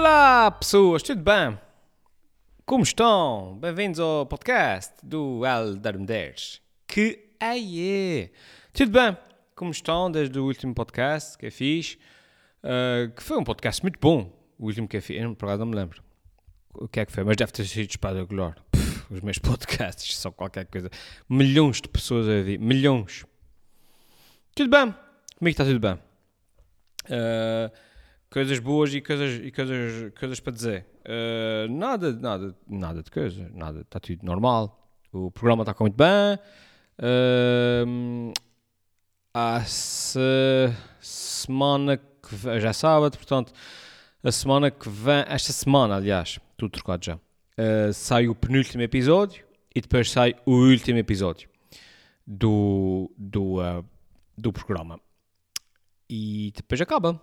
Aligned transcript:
Olá, 0.00 0.48
pessoas, 0.52 1.02
tudo 1.02 1.20
bem? 1.24 1.58
Como 2.64 2.84
estão? 2.84 3.58
Bem-vindos 3.60 3.98
ao 3.98 4.24
podcast 4.26 4.94
do 5.02 5.44
Elder 5.44 5.98
10. 5.98 6.62
Que 6.86 7.32
aí 7.40 7.80
é? 7.80 8.30
Tudo 8.72 8.92
bem? 8.92 9.18
Como 9.56 9.72
estão 9.72 10.08
desde 10.08 10.38
o 10.38 10.44
último 10.44 10.72
podcast 10.72 11.36
que 11.36 11.46
eu 11.46 11.50
fiz? 11.50 11.98
Uh, 12.62 13.12
que 13.12 13.24
foi 13.24 13.38
um 13.38 13.42
podcast 13.42 13.82
muito 13.82 13.98
bom. 13.98 14.32
O 14.56 14.66
último 14.66 14.86
que 14.86 14.98
eu 14.98 15.02
fiz, 15.02 15.20
por 15.36 15.46
acaso 15.46 15.64
não 15.64 15.66
me 15.66 15.74
lembro 15.74 16.00
o 16.74 16.86
que 16.86 17.00
é 17.00 17.04
que 17.04 17.10
foi, 17.10 17.24
mas 17.24 17.36
deve 17.36 17.50
ter 17.50 17.64
sido 17.64 17.90
espetacular. 17.90 18.54
Pff, 18.70 19.12
os 19.12 19.20
meus 19.20 19.38
podcasts 19.42 20.16
são 20.16 20.30
qualquer 20.30 20.66
coisa. 20.66 20.88
Milhões 21.28 21.80
de 21.80 21.88
pessoas 21.88 22.28
a 22.28 22.34
ouvir, 22.34 22.60
milhões. 22.60 23.26
Tudo 24.54 24.70
bem? 24.70 24.94
Comigo 25.36 25.54
está 25.54 25.64
tudo 25.64 25.80
bem. 25.80 25.98
Uh, 27.06 27.87
coisas 28.30 28.58
boas 28.58 28.94
e 28.94 29.00
coisas, 29.00 29.40
e 29.44 29.50
coisas, 29.50 30.12
coisas 30.18 30.40
para 30.40 30.52
dizer. 30.52 30.86
Uh, 31.04 31.72
nada, 31.72 32.12
nada, 32.12 32.56
nada 32.68 33.02
de 33.02 33.10
coisa, 33.10 33.50
nada, 33.54 33.80
está 33.80 33.98
tudo 33.98 34.24
normal. 34.24 34.90
O 35.12 35.30
programa 35.30 35.62
está 35.62 35.74
muito 35.80 35.96
bem. 35.96 36.38
A 39.32 39.64
se, 39.64 40.18
semana 41.00 41.96
que 41.96 42.34
vem, 42.34 42.60
já 42.60 42.70
é 42.70 42.72
sábado, 42.72 43.16
portanto, 43.16 43.52
a 44.22 44.32
semana 44.32 44.70
que 44.70 44.88
vem, 44.88 45.24
esta 45.28 45.52
semana, 45.52 45.96
aliás, 45.96 46.40
tudo 46.56 46.72
trocado 46.72 47.04
já, 47.04 47.14
uh, 47.14 47.92
sai 47.92 48.28
o 48.28 48.34
penúltimo 48.34 48.82
episódio 48.82 49.44
e 49.74 49.80
depois 49.80 50.10
sai 50.10 50.34
o 50.44 50.52
último 50.52 50.98
episódio 50.98 51.48
do, 52.26 53.10
do, 53.16 53.60
uh, 53.60 53.84
do 54.36 54.52
programa. 54.52 55.00
E 56.10 56.52
depois 56.56 56.80
acaba. 56.80 57.20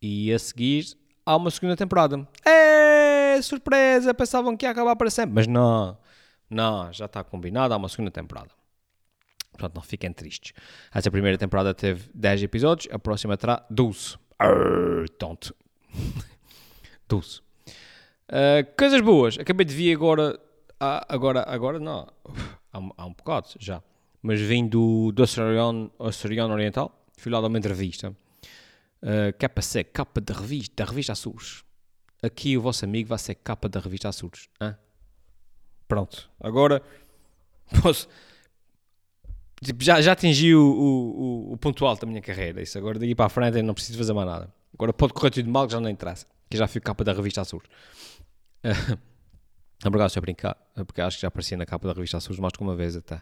E 0.00 0.32
a 0.32 0.38
seguir 0.38 0.96
há 1.24 1.36
uma 1.36 1.50
segunda 1.50 1.76
temporada. 1.76 2.26
É 2.44 3.40
surpresa! 3.42 4.14
Pensavam 4.14 4.56
que 4.56 4.66
ia 4.66 4.70
acabar 4.70 4.96
para 4.96 5.10
sempre. 5.10 5.34
Mas 5.34 5.46
não, 5.46 5.96
não, 6.48 6.92
já 6.92 7.06
está 7.06 7.22
combinado, 7.24 7.74
há 7.74 7.76
uma 7.76 7.88
segunda 7.88 8.10
temporada. 8.10 8.50
Portanto, 9.52 9.74
não 9.74 9.82
fiquem 9.82 10.12
tristes. 10.12 10.52
Essa 10.92 11.10
primeira 11.10 11.38
temporada 11.38 11.74
teve 11.74 12.10
10 12.14 12.42
episódios, 12.42 12.92
a 12.92 12.98
próxima 12.98 13.36
terá 13.36 13.64
12. 13.70 14.16
Arr, 14.38 15.08
tonto. 15.18 15.54
12. 17.08 17.40
Uh, 18.28 18.76
coisas 18.76 19.00
boas. 19.00 19.38
Acabei 19.38 19.64
de 19.64 19.74
vir 19.74 19.94
agora. 19.94 20.38
Ah, 20.78 21.06
agora, 21.08 21.42
agora 21.48 21.78
não. 21.78 22.06
Há, 22.72 22.78
há 22.98 23.06
um 23.06 23.14
bocado 23.14 23.48
já. 23.58 23.82
Mas 24.20 24.40
vim 24.40 24.66
do, 24.66 25.10
do 25.12 25.22
Açoriano 25.22 26.52
Oriental. 26.52 26.92
Fui 27.16 27.32
lá 27.32 27.40
dar 27.40 27.46
uma 27.46 27.56
entrevista. 27.56 28.14
Uh, 29.02 29.32
que 29.38 29.44
é 29.44 29.48
para 29.48 29.62
ser 29.62 29.84
capa 29.84 30.20
da 30.20 30.34
revista, 30.34 30.84
da 30.84 30.90
revista 30.90 31.12
Açores. 31.12 31.62
Aqui 32.22 32.56
o 32.56 32.62
vosso 32.62 32.84
amigo 32.84 33.08
vai 33.08 33.18
ser 33.18 33.34
capa 33.34 33.68
da 33.68 33.78
revista 33.78 34.08
Açores. 34.08 34.48
Hã? 34.60 34.76
Pronto. 35.86 36.30
Agora 36.40 36.82
posso. 37.82 38.08
Tipo, 39.62 39.82
já, 39.82 40.00
já 40.00 40.12
atingi 40.12 40.54
o, 40.54 40.62
o, 40.62 41.52
o, 41.52 41.56
ponto 41.56 41.86
alto 41.86 42.02
da 42.02 42.06
minha 42.06 42.20
carreira. 42.20 42.60
Isso 42.62 42.76
agora 42.76 42.98
daqui 42.98 43.14
para 43.14 43.26
a 43.26 43.28
frente 43.28 43.56
eu 43.56 43.64
não 43.64 43.74
preciso 43.74 43.96
fazer 43.98 44.12
mais 44.12 44.26
nada. 44.26 44.52
Agora 44.74 44.92
pode 44.92 45.12
correr 45.12 45.30
tudo 45.30 45.48
mal, 45.48 45.66
que 45.66 45.72
já 45.72 45.80
não 45.80 45.88
interessa. 45.88 46.26
Que 46.50 46.56
já 46.56 46.66
fui 46.66 46.80
capa 46.80 47.02
da 47.04 47.12
revista 47.12 47.40
Açores. 47.40 47.68
Uh, 49.84 49.90
verdade, 49.90 50.06
estou 50.08 50.20
a 50.20 50.22
brincar, 50.22 50.56
porque 50.86 51.02
acho 51.02 51.18
que 51.18 51.22
já 51.22 51.28
apareci 51.28 51.54
na 51.54 51.66
capa 51.66 51.86
da 51.86 51.92
revista 51.92 52.16
Açores 52.16 52.40
mais 52.40 52.50
de 52.54 52.60
uma 52.60 52.74
vez 52.74 52.96
até. 52.96 53.16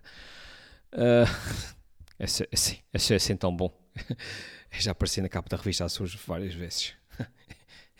Uh, 0.92 1.26
é, 2.16 2.24
assim, 2.24 2.78
é 2.92 3.16
assim 3.16 3.36
tão 3.36 3.54
bom. 3.54 3.76
Já 4.72 4.92
apareci 4.92 5.20
na 5.20 5.28
capa 5.28 5.48
da 5.48 5.56
revista 5.56 5.84
Açores 5.84 6.14
várias 6.14 6.54
vezes. 6.54 6.94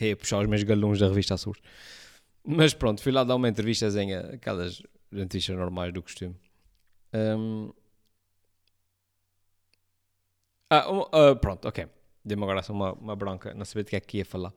é 0.00 0.14
puxar 0.14 0.40
os 0.40 0.46
meus 0.46 0.62
galões 0.62 0.98
da 0.98 1.08
revista 1.08 1.34
Açores. 1.34 1.62
Mas 2.44 2.74
pronto, 2.74 3.02
fui 3.02 3.12
lá 3.12 3.24
dar 3.24 3.36
uma 3.36 3.48
entrevistazinha, 3.48 4.20
aquelas 4.34 4.82
entrevistas 5.12 5.56
normais 5.56 5.92
do 5.92 6.02
costume. 6.02 6.36
Um, 7.14 7.72
ah, 10.70 10.90
uh, 10.90 11.36
pronto, 11.36 11.68
ok. 11.68 11.86
Dei-me 12.24 12.42
agora 12.42 12.62
só 12.62 12.72
uma, 12.72 12.92
uma 12.94 13.14
bronca, 13.14 13.54
não 13.54 13.64
sabia 13.64 13.84
de 13.84 13.90
que 13.90 13.96
é 13.96 14.00
que 14.00 14.18
ia 14.18 14.24
falar. 14.24 14.52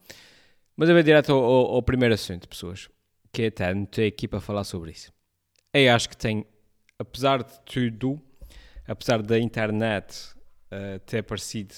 Mas 0.76 0.90
eu 0.90 0.96
vou 0.96 1.04
direto 1.04 1.32
ao, 1.32 1.44
ao, 1.44 1.76
ao, 1.76 1.84
primeiro 1.84 2.14
assunto, 2.14 2.48
pessoas, 2.48 2.90
que 3.32 3.44
é 3.44 3.48
até 3.48 3.74
não 3.74 3.86
ter 3.86 4.08
aqui 4.08 4.28
para 4.28 4.40
falar 4.40 4.64
sobre 4.64 4.92
isso. 4.92 5.12
Eu 5.74 5.94
acho 5.94 6.10
que 6.10 6.18
tem, 6.18 6.46
apesar 6.98 7.44
de 7.44 7.60
tudo, 7.62 8.22
apesar 8.88 9.22
da 9.22 9.38
internet 9.38 10.37
uh, 10.72 11.00
ter 11.06 11.20
aparecido 11.20 11.74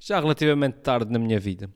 já 0.00 0.18
relativamente 0.18 0.78
tarde 0.78 1.12
na 1.12 1.18
minha 1.18 1.38
vida, 1.38 1.70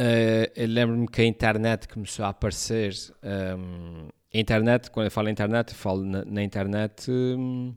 uh, 0.00 0.50
eu 0.56 0.66
lembro-me 0.66 1.06
que 1.06 1.22
a 1.22 1.24
internet 1.24 1.86
começou 1.86 2.24
a 2.24 2.30
aparecer. 2.30 2.92
Um, 3.22 4.08
a 4.34 4.38
internet, 4.38 4.90
quando 4.90 5.06
eu 5.06 5.10
falo 5.10 5.28
internet, 5.28 5.70
eu 5.70 5.76
falo 5.76 6.04
na, 6.04 6.24
na 6.24 6.42
internet. 6.42 7.08
Um, 7.10 7.72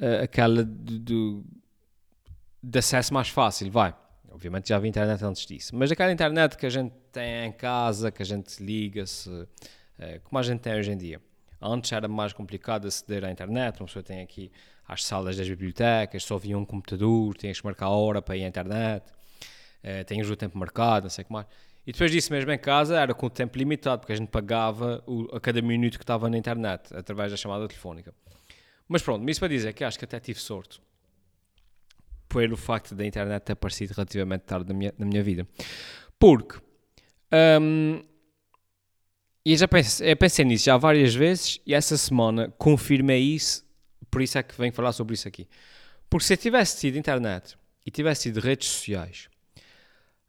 uh, 0.00 0.24
aquela 0.24 0.64
do, 0.64 1.44
de 2.62 2.78
acesso 2.78 3.14
mais 3.14 3.28
fácil, 3.28 3.70
vai. 3.70 3.94
Obviamente 4.32 4.68
já 4.68 4.76
havia 4.76 4.88
internet 4.88 5.24
antes 5.24 5.46
disso, 5.46 5.74
mas 5.74 5.90
aquela 5.90 6.12
internet 6.12 6.56
que 6.56 6.66
a 6.66 6.70
gente 6.70 6.92
tem 7.12 7.46
em 7.46 7.52
casa, 7.52 8.10
que 8.10 8.22
a 8.22 8.24
gente 8.24 8.62
liga-se, 8.62 9.28
uh, 9.30 9.48
como 10.24 10.38
a 10.38 10.42
gente 10.42 10.60
tem 10.60 10.74
hoje 10.74 10.90
em 10.90 10.96
dia. 10.96 11.20
Antes 11.60 11.92
era 11.92 12.08
mais 12.08 12.32
complicado 12.32 12.86
aceder 12.86 13.24
à 13.24 13.30
internet, 13.30 13.80
uma 13.80 13.86
pessoa 13.86 14.02
tem 14.02 14.20
aqui 14.22 14.50
às 14.86 15.04
salas 15.04 15.36
das 15.36 15.48
bibliotecas, 15.48 16.24
só 16.24 16.36
havia 16.36 16.56
um 16.58 16.64
computador, 16.64 17.36
tinhas 17.36 17.60
que 17.60 17.64
marcar 17.64 17.86
a 17.86 17.90
hora 17.90 18.22
para 18.22 18.36
ir 18.36 18.44
à 18.44 18.48
internet, 18.48 19.04
uh, 19.10 20.04
tinhas 20.06 20.28
o 20.30 20.36
tempo 20.36 20.58
marcado, 20.58 21.04
não 21.04 21.10
sei 21.10 21.22
o 21.22 21.26
que 21.26 21.32
mais. 21.32 21.46
E 21.86 21.92
depois 21.92 22.10
disso 22.10 22.32
mesmo 22.32 22.50
em 22.50 22.58
casa 22.58 22.98
era 22.98 23.14
com 23.14 23.26
o 23.26 23.30
tempo 23.30 23.56
limitado, 23.58 24.00
porque 24.00 24.12
a 24.12 24.16
gente 24.16 24.28
pagava 24.28 25.02
o, 25.06 25.34
a 25.34 25.40
cada 25.40 25.60
minuto 25.62 25.98
que 25.98 26.04
estava 26.04 26.28
na 26.28 26.36
internet, 26.36 26.94
através 26.94 27.30
da 27.30 27.36
chamada 27.36 27.66
telefónica. 27.66 28.14
Mas 28.88 29.02
pronto, 29.02 29.28
isso 29.28 29.40
para 29.40 29.48
dizer 29.48 29.72
que 29.72 29.84
acho 29.84 29.98
que 29.98 30.04
até 30.04 30.18
tive 30.18 30.40
sorte 30.40 30.80
pelo 32.28 32.56
facto 32.56 32.94
da 32.94 33.04
internet 33.04 33.42
ter 33.42 33.52
aparecido 33.52 33.92
relativamente 33.92 34.42
tarde 34.42 34.68
na 34.68 34.74
minha, 34.74 34.94
na 34.96 35.04
minha 35.04 35.22
vida. 35.22 35.46
Porque, 36.18 36.58
um, 37.60 38.02
e 39.44 39.56
já 39.56 39.66
pensei, 39.66 40.12
eu 40.12 40.16
pensei 40.16 40.44
nisso 40.44 40.66
já 40.66 40.76
várias 40.76 41.14
vezes 41.14 41.60
e 41.66 41.74
essa 41.74 41.96
semana 41.96 42.52
confirmei 42.58 43.20
isso, 43.20 43.64
por 44.10 44.20
isso 44.20 44.38
é 44.38 44.42
que 44.42 44.56
venho 44.56 44.72
falar 44.72 44.92
sobre 44.92 45.14
isso 45.14 45.26
aqui. 45.26 45.48
Porque 46.08 46.26
se 46.26 46.34
eu 46.34 46.36
tivesse 46.36 46.80
tido 46.80 46.98
internet 46.98 47.56
e 47.86 47.90
tivesse 47.90 48.24
tido 48.24 48.40
redes 48.40 48.68
sociais, 48.68 49.28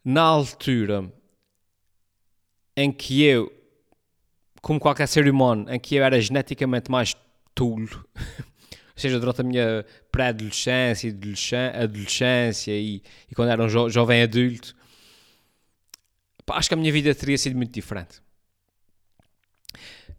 na 0.03 0.21
altura 0.21 1.11
em 2.75 2.91
que 2.91 3.23
eu, 3.23 3.51
como 4.61 4.79
qualquer 4.79 5.07
ser 5.07 5.27
humano, 5.27 5.71
em 5.73 5.79
que 5.79 5.95
eu 5.95 6.03
era 6.03 6.19
geneticamente 6.19 6.89
mais 6.89 7.15
tulo 7.53 8.05
seja 8.95 9.19
durante 9.19 9.41
a 9.41 9.43
minha 9.43 9.85
pré-adolescência, 10.11 11.13
adolescência 11.73 12.71
e, 12.71 13.01
e 13.29 13.35
quando 13.35 13.49
era 13.49 13.63
um 13.63 13.67
jo 13.67 13.89
jovem 13.89 14.21
adulto, 14.21 14.75
pá, 16.45 16.57
acho 16.57 16.69
que 16.69 16.73
a 16.73 16.77
minha 16.77 16.91
vida 16.91 17.13
teria 17.15 17.37
sido 17.37 17.55
muito 17.57 17.73
diferente. 17.73 18.21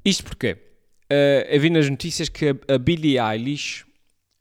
Isto 0.04 0.24
porque 0.24 0.52
uh, 0.52 1.46
eu 1.48 1.60
vi 1.60 1.70
nas 1.70 1.88
notícias 1.88 2.28
que 2.28 2.48
a, 2.48 2.74
a 2.74 2.78
Billie 2.78 3.18
Eilish, 3.18 3.84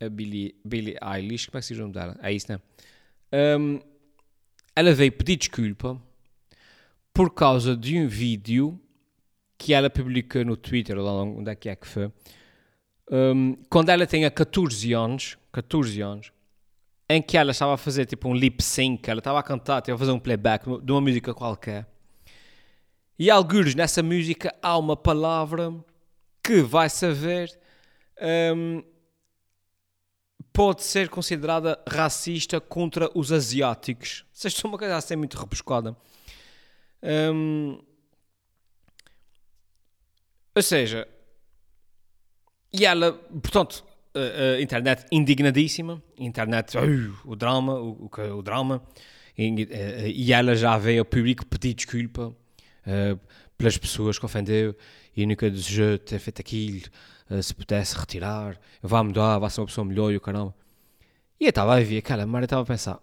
a 0.00 0.08
Billie, 0.08 0.54
Billie 0.64 0.96
Eilish, 1.00 1.46
como 1.46 1.58
é 1.58 1.60
que 1.60 1.66
se 1.66 1.74
diz 1.74 1.92
dela? 1.92 2.18
É 2.22 2.32
isso, 2.32 2.46
não 2.48 2.56
é? 2.56 3.58
Um, 3.58 3.80
ela 4.74 4.92
veio 4.92 5.12
pedir 5.12 5.36
desculpa 5.36 6.00
por 7.12 7.32
causa 7.32 7.76
de 7.76 7.98
um 7.98 8.08
vídeo 8.08 8.80
que 9.56 9.72
ela 9.72 9.88
publicou 9.88 10.44
no 10.44 10.56
Twitter, 10.56 10.98
lá 10.98 11.22
onde 11.22 11.50
é 11.50 11.54
que 11.54 11.68
é 11.68 11.76
que 11.76 11.86
foi, 11.86 12.10
um, 13.10 13.56
quando 13.68 13.90
ela 13.90 14.06
tinha 14.06 14.30
14 14.30 14.92
anos, 14.92 15.38
14 15.52 16.00
anos, 16.00 16.32
em 17.08 17.20
que 17.20 17.36
ela 17.36 17.50
estava 17.50 17.74
a 17.74 17.76
fazer 17.76 18.06
tipo 18.06 18.28
um 18.28 18.34
lip 18.34 18.62
sync, 18.62 19.08
ela 19.08 19.18
estava 19.18 19.38
a 19.38 19.42
cantar, 19.42 19.78
estava 19.78 19.96
a 19.96 19.98
fazer 19.98 20.12
um 20.12 20.18
playback 20.18 20.64
de 20.82 20.92
uma 20.92 21.00
música 21.00 21.34
qualquer. 21.34 21.86
E 23.22 23.30
alguns 23.30 23.76
nessa 23.76 24.02
música 24.02 24.52
há 24.60 24.76
uma 24.76 24.96
palavra 24.96 25.72
que 26.42 26.60
vai 26.60 26.90
saber 26.90 27.56
um, 28.52 28.82
pode 30.52 30.82
ser 30.82 31.08
considerada 31.08 31.80
racista 31.88 32.60
contra 32.60 33.08
os 33.16 33.30
asiáticos. 33.30 34.24
Vocês 34.32 34.52
são 34.54 34.68
uma 34.68 34.76
coisa 34.76 34.96
assim 34.96 35.14
muito 35.14 35.38
rebuscada. 35.38 35.96
Um, 37.00 37.78
ou 40.52 40.62
seja, 40.62 41.06
e 42.72 42.84
ela, 42.84 43.12
portanto, 43.12 43.84
a, 44.16 44.56
a 44.56 44.60
internet 44.60 45.06
indignadíssima, 45.12 46.02
internet, 46.18 46.76
uh, 46.76 47.16
o 47.24 47.36
drama, 47.36 47.74
o, 47.74 48.10
o, 48.12 48.38
o 48.38 48.42
drama, 48.42 48.82
e, 49.38 49.68
e, 50.12 50.32
ela 50.32 50.56
já 50.56 50.76
veio 50.76 51.02
ao 51.02 51.04
público 51.04 51.46
pedir 51.46 51.72
desculpa 51.72 52.36
uh, 52.86 53.20
pelas 53.56 53.78
pessoas 53.78 54.18
que 54.18 54.24
ofendeu 54.24 54.76
e 55.16 55.26
nunca 55.26 55.50
desejou 55.50 55.98
ter 55.98 56.18
feito 56.18 56.40
aquilo, 56.40 56.88
uh, 57.30 57.42
se 57.42 57.54
pudesse 57.54 57.96
retirar, 57.96 58.58
vai 58.82 59.02
mudar, 59.02 59.38
vai 59.38 59.50
ser 59.50 59.60
uma 59.60 59.66
pessoa 59.66 59.84
melhor 59.84 60.12
e 60.12 60.16
o 60.16 60.20
caramba. 60.20 60.54
E 61.40 61.44
eu 61.44 61.50
estava 61.50 61.76
a 61.76 61.80
ver 61.80 61.98
aquela 61.98 62.26
merda 62.26 62.46
estava 62.46 62.62
a 62.62 62.66
pensar, 62.66 63.00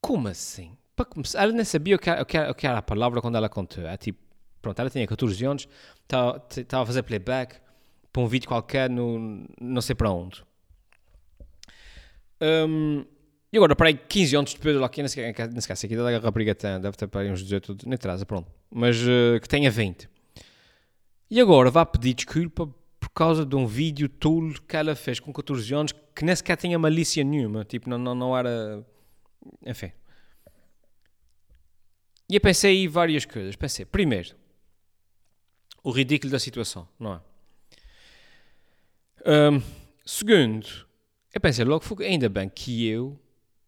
como 0.00 0.28
assim? 0.28 0.76
para 1.00 1.04
começar, 1.06 1.42
ela 1.42 1.52
nem 1.52 1.64
sabia 1.64 1.96
o 1.96 1.98
que, 1.98 2.10
era, 2.10 2.22
o, 2.22 2.26
que 2.26 2.36
era, 2.36 2.50
o 2.50 2.54
que 2.54 2.66
era 2.66 2.78
a 2.78 2.82
palavra 2.82 3.20
quando 3.22 3.36
ela 3.36 3.48
contou. 3.48 3.86
É 3.86 3.96
tipo, 3.96 4.18
pronto, 4.60 4.78
ela 4.78 4.90
tinha 4.90 5.06
14 5.06 5.44
anos, 5.44 5.68
estava, 6.02 6.46
estava 6.56 6.82
a 6.82 6.86
fazer 6.86 7.02
playback 7.02 7.56
para 8.12 8.22
um 8.22 8.26
vídeo 8.26 8.48
qualquer 8.48 8.90
no 8.90 9.46
não 9.60 9.80
sei 9.80 9.94
para 9.94 10.10
onde. 10.10 10.44
Um, 12.40 13.04
e 13.52 13.56
agora, 13.56 13.74
para 13.74 13.88
aí 13.88 13.94
15 13.94 14.36
anos 14.36 14.54
depois, 14.54 14.76
lá 14.76 14.88
que 14.88 15.02
não 15.02 15.08
sei, 15.08 15.34
sei, 15.60 15.86
aqui 15.86 15.96
da 15.96 16.18
rapariga 16.18 16.54
tem, 16.54 16.80
deve 16.80 16.96
ter 16.96 17.08
para 17.08 17.22
aí 17.22 17.30
uns 17.32 17.42
18, 17.42 17.78
nem 17.86 17.98
traz, 17.98 18.22
pronto. 18.22 18.50
Mas 18.70 18.96
uh, 19.02 19.40
que 19.40 19.48
tenha 19.48 19.70
20. 19.70 20.08
E 21.28 21.40
agora 21.40 21.70
vai 21.70 21.84
pedir 21.84 22.14
desculpa 22.14 22.72
por 23.00 23.10
causa 23.10 23.44
de 23.44 23.56
um 23.56 23.66
vídeo 23.66 24.08
tool 24.08 24.52
que 24.68 24.76
ela 24.76 24.94
fez 24.94 25.18
com 25.18 25.32
14 25.32 25.74
anos 25.74 25.92
que 26.14 26.24
nem 26.24 26.36
sequer 26.36 26.56
tinha 26.56 26.78
malícia 26.78 27.24
nenhuma. 27.24 27.64
Tipo, 27.64 27.88
não, 27.90 27.98
não, 27.98 28.14
não 28.14 28.36
era. 28.36 28.86
Enfim. 29.66 29.90
E 32.28 32.36
eu 32.36 32.40
pensei 32.40 32.70
aí 32.70 32.86
várias 32.86 33.24
coisas. 33.24 33.56
Pensei, 33.56 33.84
primeiro, 33.84 34.36
o 35.82 35.90
ridículo 35.90 36.30
da 36.30 36.38
situação, 36.38 36.86
não 36.98 37.14
é? 37.14 37.20
Um, 39.26 39.62
segundo, 40.04 40.66
eu 41.34 41.40
pensei 41.40 41.64
logo, 41.64 41.84
ainda 42.02 42.28
bem 42.28 42.48
que 42.48 42.86
eu, 42.86 43.18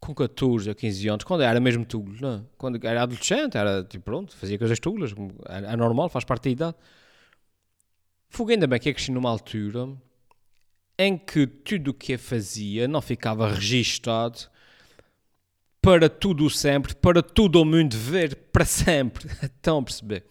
com 0.03 0.13
14 0.13 0.67
ou 0.67 0.75
15 0.75 1.07
anos, 1.07 1.23
quando 1.23 1.43
era 1.43 1.59
mesmo 1.61 1.85
tulo, 1.85 2.13
não 2.19 2.33
é? 2.33 2.41
quando 2.57 2.85
era 2.85 3.03
adolescente, 3.03 3.57
era 3.57 3.85
tipo, 3.85 4.03
pronto, 4.03 4.35
fazia 4.35 4.57
coisas 4.57 4.77
tulas, 4.77 5.13
é, 5.47 5.77
normal, 5.77 6.09
faz 6.09 6.25
parte 6.25 6.43
da 6.43 6.49
idade. 6.49 6.77
Fogo 8.27 8.51
ainda 8.51 8.67
bem 8.67 8.79
que 8.79 8.89
eu 8.89 8.93
cresci 8.93 9.11
numa 9.11 9.29
altura 9.29 9.89
em 10.97 11.17
que 11.17 11.47
tudo 11.47 11.91
o 11.91 11.93
que 11.93 12.13
eu 12.13 12.19
fazia 12.19 12.85
não 12.85 13.01
ficava 13.01 13.47
registado 13.47 14.49
para 15.81 16.09
tudo 16.09 16.49
sempre, 16.49 16.93
para 16.95 17.23
todo 17.23 17.61
o 17.61 17.65
mundo 17.65 17.95
ver 17.97 18.35
para 18.51 18.65
sempre. 18.65 19.27
Estão 19.41 19.79
a 19.79 19.83
perceber? 19.83 20.25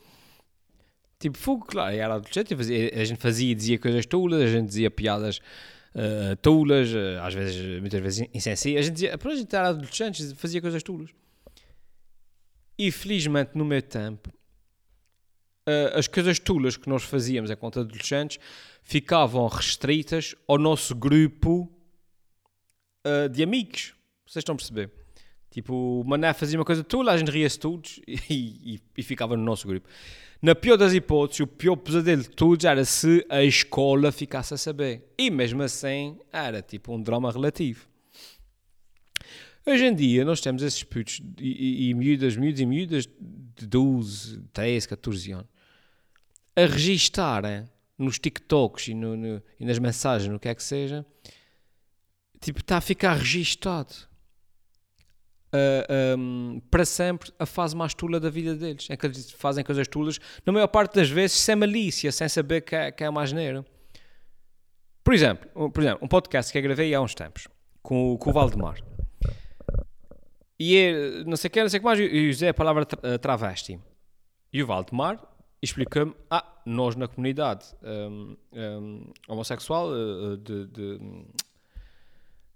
Tipo, 1.18 1.38
fogo, 1.38 1.64
claro, 1.64 1.94
era 1.94 2.14
adolescente, 2.14 2.52
a 2.52 3.04
gente 3.04 3.20
fazia 3.20 3.50
e 3.50 3.54
dizia 3.54 3.78
coisas 3.78 4.04
tolas, 4.04 4.42
a 4.42 4.46
gente 4.46 4.66
dizia 4.66 4.90
piadas 4.90 5.40
uh, 5.94 6.36
tolas, 6.36 6.92
uh, 6.92 7.20
às 7.22 7.34
vezes, 7.34 7.80
muitas 7.80 8.00
vezes 8.00 8.28
insensíveis. 8.34 8.84
A 8.84 8.88
gente 8.88 8.94
dizia, 8.94 9.18
para 9.18 9.32
a 9.32 9.36
gente 9.36 9.54
era 9.54 9.68
adolescente, 9.68 10.34
fazia 10.34 10.60
coisas 10.60 10.82
tolas. 10.82 11.10
E 12.78 12.90
felizmente, 12.90 13.52
no 13.54 13.64
meu 13.64 13.82
tempo, 13.82 14.30
uh, 15.68 15.98
as 15.98 16.06
coisas 16.06 16.38
tolas 16.38 16.76
que 16.76 16.88
nós 16.88 17.02
fazíamos 17.02 17.50
enquanto 17.50 17.80
adolescentes 17.80 18.38
ficavam 18.82 19.46
restritas 19.46 20.34
ao 20.48 20.58
nosso 20.58 20.94
grupo 20.94 21.70
de 23.32 23.42
amigos. 23.42 23.94
Vocês 24.24 24.42
estão 24.42 24.54
a 24.54 24.56
perceber? 24.56 25.01
Tipo, 25.52 26.00
o 26.00 26.04
Mané 26.04 26.32
fazia 26.32 26.58
uma 26.58 26.64
coisa 26.64 26.82
tula, 26.82 27.12
a 27.12 27.16
gente 27.18 27.30
ria-se 27.30 27.58
todos 27.58 28.00
e, 28.08 28.16
e, 28.30 28.80
e, 28.96 29.02
ficava 29.02 29.36
no 29.36 29.44
nosso 29.44 29.68
grupo. 29.68 29.86
Na 30.40 30.54
pior 30.54 30.78
das 30.78 30.94
hipóteses, 30.94 31.40
o 31.40 31.46
pior 31.46 31.76
pesadelo 31.76 32.22
de 32.22 32.30
todos 32.30 32.64
era 32.64 32.82
se 32.86 33.24
a 33.28 33.44
escola 33.44 34.10
ficasse 34.10 34.54
a 34.54 34.56
saber. 34.56 35.12
E 35.16 35.30
mesmo 35.30 35.62
assim, 35.62 36.18
era 36.32 36.62
tipo 36.62 36.94
um 36.94 37.02
drama 37.02 37.30
relativo. 37.30 37.86
Hoje 39.66 39.84
em 39.84 39.94
dia, 39.94 40.24
nós 40.24 40.40
temos 40.40 40.62
esses 40.62 40.82
putos 40.82 41.20
e, 41.38 41.86
e, 41.86 41.90
e 41.90 41.94
miúdas, 41.94 42.34
e 42.34 42.66
miúdas 42.66 43.06
de 43.06 43.66
12, 43.66 44.40
13, 44.54 44.88
14 44.88 45.32
anos 45.32 45.52
a 46.56 46.66
registarem 46.66 47.68
nos 47.96 48.18
TikToks 48.18 48.88
e, 48.88 48.94
no, 48.94 49.16
no, 49.16 49.42
e 49.58 49.64
nas 49.64 49.78
mensagens, 49.78 50.30
no 50.30 50.40
que 50.40 50.48
é 50.48 50.54
que 50.54 50.62
seja, 50.62 51.04
tipo, 52.40 52.60
está 52.60 52.78
a 52.78 52.80
ficar 52.80 53.14
registado 53.14 53.94
uh, 55.52 56.18
um, 56.18 56.60
para 56.70 56.84
sempre 56.84 57.30
a 57.38 57.46
fase 57.46 57.76
mais 57.76 57.94
tula 57.94 58.18
da 58.18 58.30
vida 58.30 58.54
deles. 58.54 58.88
É 58.90 58.96
que 58.96 59.06
eles 59.06 59.30
fazem 59.32 59.64
coisas 59.64 59.86
tulas, 59.86 60.18
na 60.44 60.52
maior 60.52 60.68
parte 60.68 60.94
das 60.94 61.08
vezes, 61.08 61.38
sem 61.38 61.56
malícia, 61.56 62.10
sem 62.10 62.28
saber 62.28 62.62
que 62.62 62.74
é, 62.74 62.90
que 62.90 63.04
é. 63.04 63.08
Por 65.04 65.14
exemplo, 65.14 65.50
um, 65.54 65.70
por 65.70 65.82
exemplo, 65.82 66.04
um 66.04 66.08
podcast 66.08 66.50
que 66.52 66.58
eu 66.58 66.62
gravei 66.62 66.94
há 66.94 67.00
uns 67.00 67.14
tempos 67.14 67.48
com, 67.82 68.16
com 68.16 68.30
o 68.30 68.32
Valdemar. 68.32 68.78
E 70.58 71.24
não 71.26 71.36
sei 71.36 71.48
o 71.48 71.50
que, 71.50 71.60
não 71.60 71.68
sei 71.68 71.78
o 71.78 71.80
que 71.80 71.84
mais, 71.84 71.98
eu 71.98 72.30
usei 72.30 72.48
a 72.48 72.54
palavra 72.54 72.86
tra 72.86 73.18
travesti. 73.18 73.80
E 74.52 74.62
o 74.62 74.66
Valdemar 74.66 75.20
explicou-me: 75.60 76.14
ah, 76.30 76.44
nós 76.64 76.94
na 76.94 77.08
comunidade 77.08 77.64
um, 77.82 79.12
homossexual 79.28 79.88
uh, 79.88 80.36
de, 80.36 80.66
de 80.66 81.00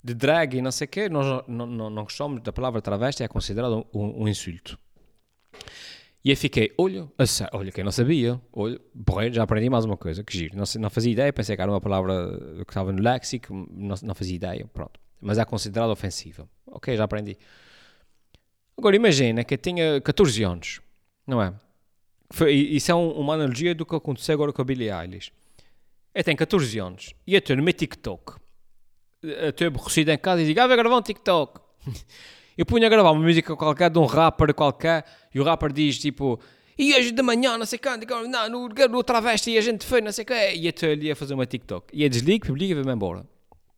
de 0.06 0.14
drag 0.14 0.56
e 0.56 0.62
não 0.62 0.70
sei 0.70 0.85
o 0.85 0.88
quê, 0.88 1.08
nós 1.08 1.44
não, 1.49 1.67
não, 1.67 1.91
não 1.91 2.05
gostamos 2.05 2.41
da 2.41 2.53
palavra 2.53 2.81
travesti, 2.81 3.25
é 3.25 3.29
considerado 3.29 3.85
um, 3.93 4.23
um 4.23 4.29
insulto. 4.29 4.79
E 6.25 6.31
eu 6.31 6.37
fiquei, 6.37 6.73
olha, 6.79 7.08
olha, 7.53 7.73
quem 7.73 7.82
não 7.82 7.91
sabia, 7.91 8.41
olha, 8.53 8.81
porra, 9.05 9.32
já 9.32 9.43
aprendi 9.43 9.69
mais 9.69 9.85
uma 9.85 9.97
coisa, 9.97 10.23
que 10.23 10.37
giro. 10.37 10.56
Não, 10.56 10.64
não 10.81 10.91
fazia 10.91 11.12
ideia, 11.12 11.32
pensei 11.32 11.56
que 11.56 11.62
era 11.62 11.70
uma 11.70 11.81
palavra 11.81 12.38
que 12.64 12.70
estava 12.70 12.93
no 12.93 13.03
léxico, 13.03 13.53
não, 13.53 13.97
não 14.00 14.14
fazia 14.14 14.37
ideia, 14.37 14.67
pronto. 14.73 15.00
Mas 15.20 15.38
é 15.38 15.44
considerado 15.44 15.91
ofensiva. 15.91 16.49
Ok, 16.67 16.97
já 16.97 17.02
aprendi. 17.02 17.37
Agora 18.79 18.94
imagina 18.94 19.43
que 19.43 19.55
eu 19.55 19.59
tinha 19.59 20.00
14 20.00 20.43
anos, 20.44 20.81
não 21.26 21.43
é? 21.43 21.52
Foi, 22.31 22.52
isso 22.52 22.93
é 22.93 22.94
um, 22.94 23.11
uma 23.11 23.35
analogia 23.35 23.75
do 23.75 23.85
que 23.85 23.94
aconteceu 23.94 24.35
agora 24.35 24.52
com 24.52 24.62
a 24.62 24.64
Billie 24.64 24.91
Eilish. 24.91 25.32
Eu 26.14 26.23
tenho 26.23 26.37
14 26.37 26.79
anos 26.79 27.14
e 27.26 27.35
eu 27.35 27.38
estou 27.38 27.56
no 27.56 27.62
meu 27.62 27.73
TikTok 27.73 28.46
estou 29.49 29.67
aborrecido 29.67 30.11
em 30.11 30.19
casa 30.19 30.43
e 30.43 30.46
digo, 30.46 30.61
ah, 30.61 30.67
vai 30.67 30.76
gravar 30.76 30.96
um 30.96 31.02
TikTok. 31.02 31.61
Eu 32.56 32.64
punha 32.64 32.87
a 32.87 32.90
gravar 32.90 33.11
uma 33.11 33.23
música 33.23 33.55
qualquer 33.55 33.90
de 33.90 33.99
um 33.99 34.06
rapper 34.06 34.55
qualquer 34.55 35.05
e 35.34 35.38
o 35.38 35.44
rapper 35.44 35.70
diz 35.70 35.99
tipo, 35.99 36.40
e 36.78 36.94
hoje 36.94 37.12
de 37.12 37.23
manhã, 37.23 37.58
não 37.58 37.67
sei 37.67 37.78
quando, 37.78 38.06
não, 38.28 38.49
no, 38.49 38.69
no 38.69 39.02
travesti 39.02 39.52
e 39.52 39.58
a 39.58 39.61
gente 39.61 39.84
foi, 39.84 40.00
não 40.00 40.12
sei 40.12 40.25
o 40.25 40.26
quê, 40.26 40.55
e 40.55 40.67
eu 40.67 40.90
ali 40.90 41.11
a 41.11 41.17
fazer 41.17 41.34
uma 41.34 41.46
TikTok. 41.46 41.87
E 41.93 42.02
eu 42.02 42.08
desligo, 42.08 42.46
publico 42.46 42.70
e 42.70 42.75
vou-me 42.75 42.93
embora. 42.93 43.26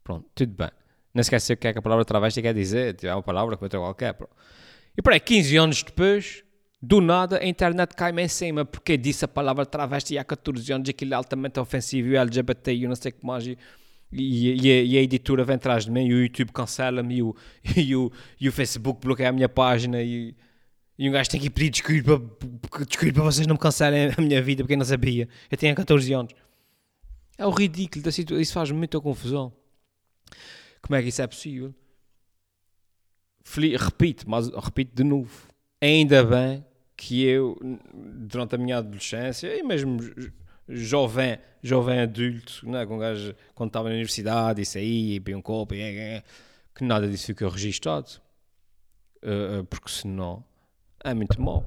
Pronto, 0.03 0.27
tudo 0.35 0.53
bem. 0.53 0.71
Não 1.15 1.21
esquece 1.21 1.53
o 1.53 1.57
que 1.57 1.69
é 1.69 1.73
que 1.73 1.79
a 1.79 1.83
palavra 1.83 2.05
travesti 2.05 2.43
quer 2.43 2.55
dizer, 2.55 2.95
tipo, 2.95 3.07
é 3.07 3.15
uma 3.15 3.23
palavra 3.23 3.57
que 3.57 3.65
outra 3.65 3.79
qualquer. 3.79 4.15
Pronto. 4.15 4.33
E 4.97 5.03
para 5.03 5.15
aí, 5.15 5.21
15 5.21 5.57
anos 5.57 5.83
depois, 5.83 6.43
do 6.83 7.01
nada, 7.01 7.39
a 7.39 7.47
internet 7.47 7.95
cai-me 7.95 8.23
em 8.23 8.29
cima 8.29 8.65
porque 8.65 8.97
disse 8.97 9.25
a 9.25 9.29
palavra 9.29 9.65
travesti 9.65 10.19
há 10.19 10.25
14 10.25 10.73
anos, 10.73 10.89
aquilo 10.89 11.15
é 11.15 11.17
altamente 11.17 11.61
ofensivo, 11.61 12.17
LGBT 12.17 12.75
e 12.75 12.89
não 12.89 12.97
sei 12.97 13.11
o 13.11 13.15
que 13.15 13.25
mais. 13.25 13.47
E, 13.47 13.57
e, 14.13 14.67
e, 14.67 14.73
a, 14.73 14.83
e, 14.83 14.99
a, 14.99 15.03
editora 15.03 15.45
vem 15.45 15.57
atrás 15.57 15.85
de 15.85 15.91
mim 15.91 16.07
e 16.07 16.15
o 16.15 16.23
YouTube 16.23 16.53
cancela-me 16.53 17.17
e 17.17 17.23
o, 17.23 17.37
e, 17.77 17.97
o, 17.97 18.13
e 18.41 18.49
o 18.49 18.53
Facebook 18.53 19.01
bloqueia 19.01 19.29
a 19.29 19.33
minha 19.33 19.49
página 19.49 20.03
e, 20.03 20.35
e 20.99 21.09
um 21.09 21.13
gajo 21.13 21.31
tem 21.31 21.41
que 21.41 21.51
pedir 21.51 21.71
desculpa, 21.71 22.21
desculpa 22.87 23.23
vocês 23.23 23.47
não 23.47 23.55
me 23.55 23.61
cancelem 23.61 24.11
a 24.17 24.21
minha 24.21 24.43
vida 24.43 24.63
porque 24.63 24.75
eu 24.75 24.79
não 24.79 24.85
sabia. 24.85 25.29
Eu 25.51 25.57
tinha 25.57 25.75
14 25.75 26.13
anos. 26.13 26.35
É 27.37 27.47
o 27.47 27.51
ridículo 27.51 28.03
da 28.03 28.11
situação. 28.11 28.41
Isso 28.41 28.53
faz 28.53 28.71
muita 28.71 29.01
confusão. 29.01 29.53
Como 30.83 30.97
é 30.97 31.03
que 31.03 31.09
isso 31.09 31.23
é 31.23 31.27
possível? 31.27 31.75
Repito, 33.79 34.29
mas 34.29 34.49
repito 34.49 34.95
de 34.95 35.05
novo. 35.05 35.49
Ainda 35.81 36.25
bem 36.25 36.65
que 36.97 37.25
eu, 37.25 37.57
durante 37.95 38.57
a 38.57 38.59
minha 38.59 38.79
adolescência 38.79 39.57
e 39.57 39.63
mesmo 39.63 39.99
jovem, 40.69 41.39
jovem 41.63 42.01
adulto, 42.01 42.69
né? 42.69 42.85
com 42.85 42.97
um 42.97 42.99
gajo, 42.99 43.35
quando 43.55 43.71
estava 43.71 43.89
na 43.89 43.95
universidade, 43.95 44.63
isso 44.63 44.79
aí, 44.79 45.19
bem 45.19 45.35
um 45.35 45.43
copo, 45.43 45.75
e, 45.75 46.23
que 46.75 46.85
nada 46.85 47.09
disso 47.09 47.27
ficou 47.27 47.49
registado. 47.49 48.21
Uh, 49.19 49.65
porque 49.65 49.91
senão 49.91 50.45
é 51.03 51.13
muito 51.15 51.41
mau. 51.41 51.65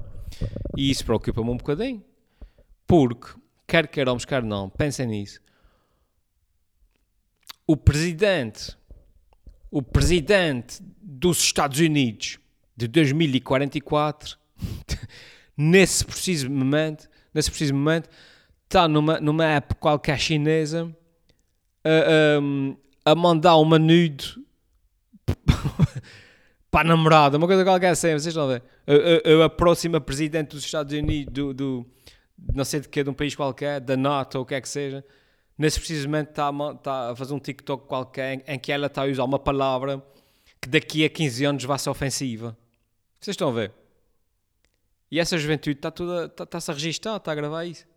E 0.76 0.90
isso 0.90 1.04
preocupa-me 1.04 1.50
um 1.50 1.56
bocadinho. 1.56 2.02
Porque, 2.86 3.34
quer 3.66 3.88
queiramos, 3.88 4.24
quer 4.24 4.42
não, 4.42 4.70
pensem 4.70 5.06
nisso. 5.06 5.40
O 7.66 7.76
presidente, 7.76 8.76
o 9.70 9.82
presidente 9.82 10.82
dos 11.00 11.42
Estados 11.42 11.78
Unidos 11.78 12.38
de 12.76 12.88
2044, 12.88 14.38
nesse 15.56 16.04
preciso 16.04 16.50
momento, 16.50 17.08
nesse 17.32 17.50
preciso 17.50 17.74
momento, 17.74 18.08
está 18.72 18.88
numa, 18.88 19.20
numa 19.20 19.44
app 19.44 19.74
qualquer 19.74 20.18
chinesa 20.18 20.90
a, 21.84 21.90
a, 23.06 23.12
a 23.12 23.14
mandar 23.14 23.56
uma 23.56 23.78
nude 23.78 24.34
para 26.70 26.80
a 26.80 26.84
namorada, 26.84 27.36
uma 27.36 27.46
coisa 27.46 27.64
qualquer 27.64 27.90
assim, 27.90 28.08
vocês 28.12 28.28
estão 28.28 28.44
a 28.44 28.54
ver? 28.54 28.62
A, 28.86 29.42
a, 29.42 29.44
a 29.44 29.50
próxima 29.50 30.00
presidente 30.00 30.52
dos 30.52 30.64
Estados 30.64 30.96
Unidos, 30.96 31.34
do, 31.34 31.52
do, 31.52 31.86
não 32.54 32.64
sei 32.64 32.80
de 32.80 32.88
que, 32.88 33.04
de 33.04 33.10
um 33.10 33.14
país 33.14 33.34
qualquer, 33.34 33.78
da 33.78 33.94
NATO 33.94 34.36
ou 34.38 34.44
o 34.44 34.46
que 34.46 34.54
é 34.54 34.60
que 34.60 34.68
seja, 34.68 35.04
nesse 35.58 35.78
precisamente 35.78 36.30
está 36.30 36.48
a, 36.48 36.72
está 36.72 37.10
a 37.10 37.16
fazer 37.16 37.34
um 37.34 37.38
TikTok 37.38 37.86
qualquer 37.86 38.38
em, 38.38 38.54
em 38.54 38.58
que 38.58 38.72
ela 38.72 38.86
está 38.86 39.02
a 39.02 39.06
usar 39.06 39.24
uma 39.24 39.38
palavra 39.38 40.02
que 40.62 40.68
daqui 40.68 41.04
a 41.04 41.10
15 41.10 41.44
anos 41.44 41.64
vai 41.64 41.78
ser 41.78 41.90
ofensiva. 41.90 42.56
Vocês 43.20 43.34
estão 43.34 43.50
a 43.50 43.52
ver? 43.52 43.72
E 45.10 45.20
essa 45.20 45.36
juventude 45.36 45.76
está 45.76 45.90
toda, 45.90 46.24
está, 46.24 46.44
está-se 46.44 46.70
a 46.70 46.74
registrar, 46.74 47.16
está 47.16 47.32
a 47.32 47.34
gravar 47.34 47.66
isso. 47.66 47.91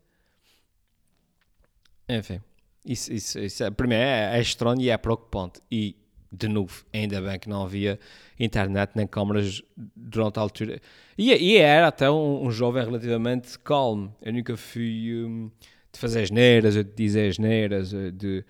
Enfim, 2.07 2.41
isso, 2.85 3.11
isso, 3.11 3.39
isso 3.39 3.63
é, 3.63 3.71
para 3.71 3.87
mim 3.87 3.95
é, 3.95 4.37
é 4.37 4.41
estranho 4.41 4.81
e 4.81 4.89
é 4.89 4.97
preocupante. 4.97 5.59
E 5.71 5.95
de 6.31 6.47
novo, 6.47 6.85
ainda 6.93 7.21
bem 7.21 7.39
que 7.39 7.49
não 7.49 7.63
havia 7.63 7.99
internet 8.39 8.91
nem 8.95 9.07
câmaras 9.07 9.61
durante 9.95 10.37
a 10.37 10.41
altura. 10.41 10.81
E, 11.17 11.31
e 11.31 11.57
era 11.57 11.87
até 11.87 12.09
um, 12.09 12.45
um, 12.45 12.51
jovem 12.51 12.83
relativamente 12.83 13.57
calmo. 13.59 14.13
Eu 14.21 14.33
nunca 14.33 14.57
fui 14.57 15.23
um, 15.23 15.49
de 15.91 15.99
fazer 15.99 16.23
asneiras, 16.23 16.73
de 16.73 16.83
dizer 16.83 17.29
asneiras, 17.29 17.91
de, 17.91 18.11
de, 18.11 18.45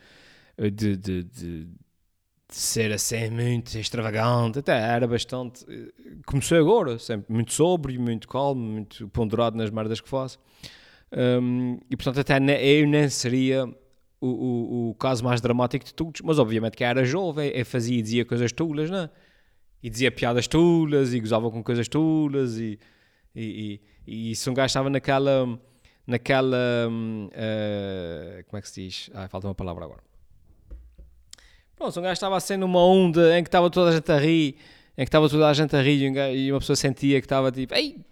de, 0.71 0.97
de, 0.97 1.23
de 1.23 1.67
ser 2.49 2.91
assim 2.91 3.29
muito 3.29 3.77
extravagante. 3.77 4.59
Até 4.59 4.77
era 4.77 5.07
bastante. 5.07 5.65
Comecei 6.25 6.57
agora, 6.57 6.97
sempre 6.97 7.31
muito 7.31 7.53
sóbrio, 7.53 8.01
muito 8.01 8.27
calmo, 8.27 8.61
muito 8.61 9.07
ponderado 9.09 9.57
nas 9.57 9.69
merdas 9.69 10.01
que 10.01 10.09
faço. 10.09 10.39
Um, 11.11 11.79
e 11.89 11.95
portanto, 11.95 12.19
até 12.19 12.35
eu 12.35 12.87
nem 12.87 13.07
seria 13.09 13.65
o, 14.19 14.27
o, 14.27 14.89
o, 14.89 14.95
caso 14.95 15.23
mais 15.23 15.39
dramático 15.39 15.85
de 15.85 15.93
todos, 15.93 16.21
mas 16.21 16.39
obviamente 16.39 16.75
que 16.75 16.83
era 16.83 17.05
jovem, 17.05 17.51
eu 17.53 17.65
fazia 17.65 17.99
e 17.99 18.01
dizia 18.01 18.25
coisas 18.25 18.51
tulas, 18.51 18.89
não 18.89 18.99
é? 18.99 19.09
E 19.83 19.89
dizia 19.89 20.11
piadas 20.11 20.47
tulas 20.47 21.13
e 21.13 21.19
gozava 21.19 21.51
com 21.51 21.63
coisas 21.63 21.87
tulas 21.87 22.57
e, 22.57 22.79
e, 23.35 23.79
e, 24.07 24.31
e 24.31 24.35
se 24.35 24.49
um 24.49 24.53
gajo 24.53 24.67
estava 24.67 24.89
naquela, 24.89 25.59
naquela, 26.07 26.57
uh, 26.89 28.43
como 28.45 28.57
é 28.57 28.61
que 28.61 28.69
se 28.69 28.83
diz? 28.83 29.09
Ah, 29.13 29.27
falta 29.27 29.47
uma 29.47 29.55
palavra 29.55 29.85
agora. 29.85 30.03
Pronto, 31.75 31.91
se 31.91 31.99
um 31.99 32.01
gajo 32.01 32.13
estava 32.13 32.35
assim 32.35 32.57
numa 32.57 32.83
onda 32.83 33.37
em 33.37 33.43
que 33.43 33.47
estava 33.49 33.69
toda 33.69 33.91
a 33.91 33.93
gente 33.93 34.11
a 34.11 34.17
rir, 34.17 34.55
em 34.97 35.03
que 35.03 35.09
estava 35.09 35.29
toda 35.29 35.47
a 35.47 35.53
gente 35.53 35.75
a 35.75 35.81
rir 35.81 36.01
e, 36.01 36.45
e 36.45 36.51
uma 36.51 36.59
pessoa 36.59 36.75
sentia 36.75 37.19
que 37.19 37.25
estava 37.25 37.51
tipo, 37.51 37.75
ei, 37.75 38.03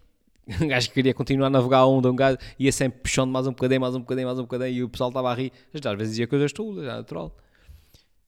um 0.62 0.68
gajo 0.68 0.90
que 0.90 0.94
queria 0.94 1.14
continuar 1.14 1.48
a 1.48 1.50
navegar 1.50 1.80
a 1.80 1.86
onda, 1.86 2.12
um 2.12 2.16
gajo 2.16 2.38
ia 2.60 2.72
sempre 2.72 3.02
puxando 3.02 3.32
mais 3.32 3.48
um 3.48 3.52
bocadinho, 3.52 3.82
mais 3.82 3.96
um 3.96 4.00
bocadinho, 4.00 4.28
mais 4.28 4.40
um 4.40 4.44
bocadinho, 4.44 4.70
e 4.70 4.84
o 4.84 4.90
pessoal 4.90 5.10
estava 5.10 5.32
a 5.32 5.34
rir. 5.34 5.52
Às 5.74 5.82
vezes 5.98 6.10
dizia 6.12 6.28
coisas 6.28 6.52
tulas, 6.52 6.86
é 6.86 6.88
natural. 6.88 7.36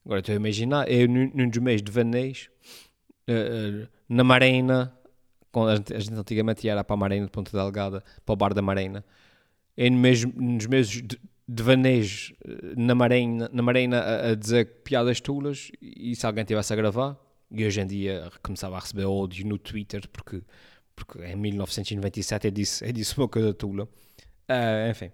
Agora 0.05 0.19
estou 0.19 0.33
a 0.33 0.35
imaginar, 0.35 0.89
eu 0.89 1.07
num 1.07 1.49
dos 1.49 1.59
meses 1.59 1.81
de 1.81 1.91
vanês, 1.91 2.49
uh, 3.27 3.87
na 4.07 4.23
Marina, 4.23 4.93
a, 5.53 5.75
gente, 5.75 5.93
a 5.93 5.99
gente 5.99 6.13
antigamente 6.13 6.67
ia 6.67 6.83
para 6.83 6.93
a 6.93 6.97
Marina 6.97 7.25
de 7.25 7.31
Ponta 7.31 7.51
Delgada, 7.51 8.03
para 8.25 8.33
o 8.33 8.35
bar 8.35 8.53
da 8.53 8.61
Marina, 8.61 9.03
eu 9.75 9.91
mesmo, 9.91 10.31
nos 10.35 10.67
meses 10.67 11.01
de, 11.01 11.19
de 11.47 11.63
vanês 11.63 12.33
eh, 12.45 12.73
na 12.77 12.95
Marina, 12.95 13.49
na 13.51 13.61
Marina 13.61 13.99
a, 13.99 14.29
a 14.29 14.35
dizer 14.35 14.83
piadas 14.83 15.19
tulas, 15.19 15.69
e 15.81 16.15
se 16.15 16.25
alguém 16.25 16.43
estivesse 16.43 16.71
a 16.71 16.75
gravar, 16.75 17.17
e 17.51 17.65
hoje 17.65 17.81
em 17.81 17.87
dia 17.87 18.31
começava 18.41 18.77
a 18.77 18.79
receber 18.79 19.05
ódio 19.05 19.45
no 19.45 19.57
Twitter, 19.57 20.07
porque 20.09 20.41
porque 20.95 21.19
em 21.23 21.35
1997 21.35 22.47
é 22.47 22.51
disse, 22.51 22.85
é 22.85 22.91
disse 22.91 23.17
uma 23.17 23.27
coisa 23.27 23.53
tula. 23.53 23.83
Uh, 24.49 24.89
enfim. 24.89 25.11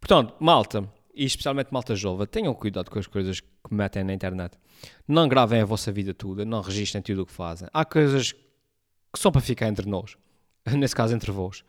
Portanto, 0.00 0.34
malta, 0.40 0.88
e 1.14 1.24
especialmente 1.24 1.72
malta 1.72 1.94
jovem, 1.94 2.26
tenham 2.26 2.54
cuidado 2.54 2.90
com 2.90 2.98
as 2.98 3.06
coisas 3.06 3.40
que 3.40 3.48
metem 3.70 4.04
na 4.04 4.12
internet. 4.12 4.58
Não 5.06 5.28
gravem 5.28 5.60
a 5.60 5.64
vossa 5.64 5.92
vida 5.92 6.12
toda, 6.12 6.44
não 6.44 6.60
registrem 6.60 7.02
tudo 7.02 7.22
o 7.22 7.26
que 7.26 7.32
fazem. 7.32 7.68
Há 7.72 7.84
coisas 7.84 8.32
que 8.32 9.18
são 9.18 9.30
para 9.30 9.40
ficar 9.40 9.68
entre 9.68 9.88
nós, 9.88 10.16
nesse 10.66 10.94
caso 10.94 11.14
entre 11.14 11.30
vós. 11.30 11.64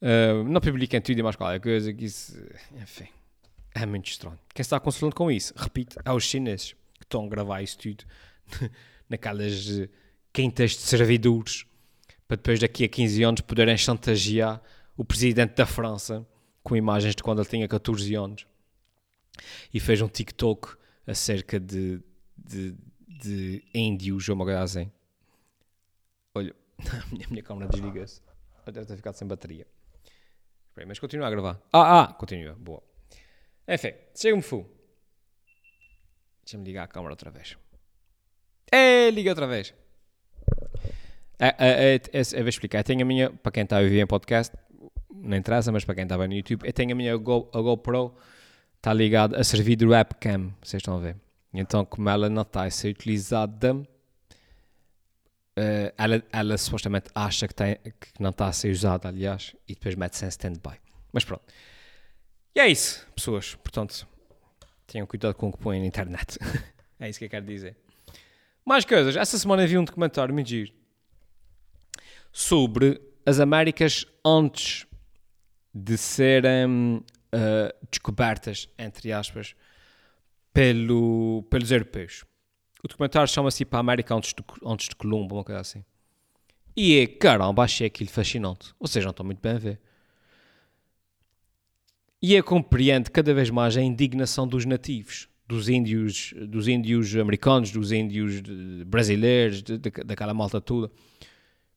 Uh, 0.00 0.42
não 0.44 0.60
publiquem 0.60 1.00
tudo 1.00 1.18
e 1.18 1.22
mais 1.22 1.36
qualquer 1.36 1.60
coisa, 1.60 1.92
que 1.92 2.04
isso, 2.04 2.36
enfim, 2.80 3.08
é 3.74 3.86
muito 3.86 4.08
estranho. 4.08 4.38
Quem 4.52 4.62
está 4.62 4.80
consolando 4.80 5.14
com 5.14 5.30
isso, 5.30 5.54
repito, 5.56 5.96
é 6.04 6.12
os 6.12 6.24
chineses 6.24 6.72
que 6.94 7.04
estão 7.04 7.24
a 7.24 7.28
gravar 7.28 7.62
isso 7.62 7.78
tudo 7.78 8.04
naquelas 9.08 9.88
quintas 10.32 10.72
de 10.72 10.78
servidores 10.78 11.66
para 12.26 12.36
depois 12.36 12.58
daqui 12.58 12.84
a 12.84 12.88
15 12.88 13.22
anos 13.22 13.40
poderem 13.40 13.76
chantagear 13.76 14.62
o 14.96 15.04
presidente 15.04 15.54
da 15.54 15.66
França 15.66 16.26
com 16.62 16.76
imagens 16.76 17.14
de 17.14 17.22
quando 17.22 17.40
ele 17.40 17.48
tinha 17.48 17.68
14 17.68 18.14
anos 18.14 18.46
e 19.72 19.80
fez 19.80 20.00
um 20.00 20.08
TikTok 20.08 20.76
acerca 21.06 21.58
de, 21.58 22.00
de, 22.36 22.76
de 23.08 23.64
índios 23.74 24.28
ou 24.28 24.48
assim. 24.50 24.90
Olha, 26.34 26.54
a 26.78 27.14
minha, 27.14 27.26
minha 27.28 27.42
câmera 27.42 27.68
desliga-se. 27.68 28.20
Deve 28.66 28.86
ter 28.86 28.96
ficado 28.96 29.14
sem 29.14 29.26
bateria. 29.26 29.66
Espera, 30.68 30.86
mas 30.86 30.98
continua 30.98 31.26
a 31.26 31.30
gravar. 31.30 31.60
Ah, 31.72 32.02
ah, 32.02 32.12
continua. 32.14 32.54
Boa. 32.54 32.82
Enfim, 33.66 33.92
chega-me 34.14 34.42
fu. 34.42 34.66
Deixa-me 36.44 36.64
ligar 36.64 36.84
a 36.84 36.88
câmera 36.88 37.12
outra 37.12 37.30
vez. 37.30 37.56
É, 38.70 39.10
liga 39.10 39.30
outra 39.30 39.46
vez. 39.46 39.74
É, 41.42 41.56
é, 41.58 41.94
é, 41.94 41.96
é, 41.96 42.20
eu 42.34 42.40
vou 42.42 42.48
explicar. 42.48 42.78
Eu 42.78 42.84
tenho 42.84 43.02
a 43.02 43.04
minha, 43.04 43.28
para 43.28 43.50
quem 43.50 43.64
está 43.64 43.78
a 43.78 43.82
viver 43.82 44.00
em 44.00 44.06
podcast, 44.06 44.56
não 45.12 45.36
interessa, 45.36 45.72
mas 45.72 45.84
para 45.84 45.96
quem 45.96 46.04
estava 46.04 46.28
no 46.28 46.34
YouTube, 46.34 46.64
eu 46.64 46.72
tenho 46.72 46.92
a 46.92 46.94
minha 46.94 47.16
Go, 47.16 47.50
a 47.52 47.60
GoPro, 47.60 48.14
está 48.76 48.94
ligada 48.94 49.36
a 49.36 49.42
servir 49.42 49.74
de 49.74 49.84
webcam, 49.84 50.54
vocês 50.62 50.80
estão 50.80 50.96
a 50.96 51.00
ver. 51.00 51.16
Então, 51.52 51.84
como 51.84 52.08
ela 52.08 52.30
não 52.30 52.42
está 52.42 52.62
a 52.62 52.70
ser 52.70 52.90
utilizada, 52.90 53.76
ela, 55.98 56.22
ela 56.32 56.56
supostamente 56.56 57.10
acha 57.12 57.48
que, 57.48 57.54
tem, 57.54 57.74
que 57.74 58.20
não 58.20 58.30
está 58.30 58.46
a 58.46 58.52
ser 58.52 58.70
usada, 58.70 59.08
aliás, 59.08 59.52
e 59.68 59.74
depois 59.74 59.96
mete-se 59.96 60.24
em 60.24 60.28
stand-by. 60.28 60.78
Mas 61.12 61.24
pronto. 61.24 61.42
E 62.54 62.60
é 62.60 62.68
isso, 62.68 63.04
pessoas. 63.16 63.56
Portanto, 63.56 64.06
tenham 64.86 65.08
cuidado 65.08 65.34
com 65.34 65.48
o 65.48 65.52
que 65.52 65.58
põem 65.58 65.80
na 65.80 65.86
internet. 65.86 66.38
é 67.00 67.08
isso 67.08 67.18
que 67.18 67.24
eu 67.24 67.30
quero 67.30 67.44
dizer. 67.44 67.76
Mais 68.64 68.84
coisas. 68.84 69.16
Essa 69.16 69.36
semana 69.36 69.66
vi 69.66 69.76
um 69.76 69.84
documentário 69.84 70.32
me 70.32 70.44
giro 70.44 70.81
sobre 72.32 73.00
as 73.26 73.38
Américas 73.38 74.06
antes 74.24 74.86
de 75.74 75.96
serem 75.96 76.96
uh, 76.96 77.86
descobertas, 77.90 78.68
entre 78.78 79.12
aspas, 79.12 79.54
pelo, 80.52 81.44
pelos 81.50 81.70
europeus. 81.70 82.24
O 82.82 82.88
documentário 82.88 83.28
chama-se 83.28 83.64
Para 83.64 83.78
a 83.78 83.80
América 83.80 84.14
antes 84.14 84.34
de, 84.34 84.42
antes 84.64 84.88
de 84.88 84.96
Colombo, 84.96 85.36
uma 85.36 85.44
coisa 85.44 85.60
assim. 85.60 85.84
E 86.76 86.98
é, 86.98 87.06
caramba, 87.06 87.62
achei 87.62 87.86
aquilo 87.86 88.10
fascinante. 88.10 88.74
Seja, 88.86 89.04
não 89.04 89.10
estou 89.10 89.24
muito 89.24 89.40
bem 89.40 89.52
a 89.52 89.58
ver. 89.58 89.80
E 92.20 92.34
é 92.34 92.42
compreende 92.42 93.10
cada 93.10 93.34
vez 93.34 93.50
mais 93.50 93.76
a 93.76 93.82
indignação 93.82 94.46
dos 94.46 94.64
nativos, 94.64 95.28
dos 95.46 95.68
índios, 95.68 96.32
dos 96.48 96.68
índios 96.68 97.14
americanos, 97.16 97.70
dos 97.70 97.92
índios 97.92 98.40
brasileiros, 98.86 99.62
de, 99.62 99.76
de, 99.76 99.90
daquela 99.90 100.32
malta 100.32 100.60
toda 100.60 100.90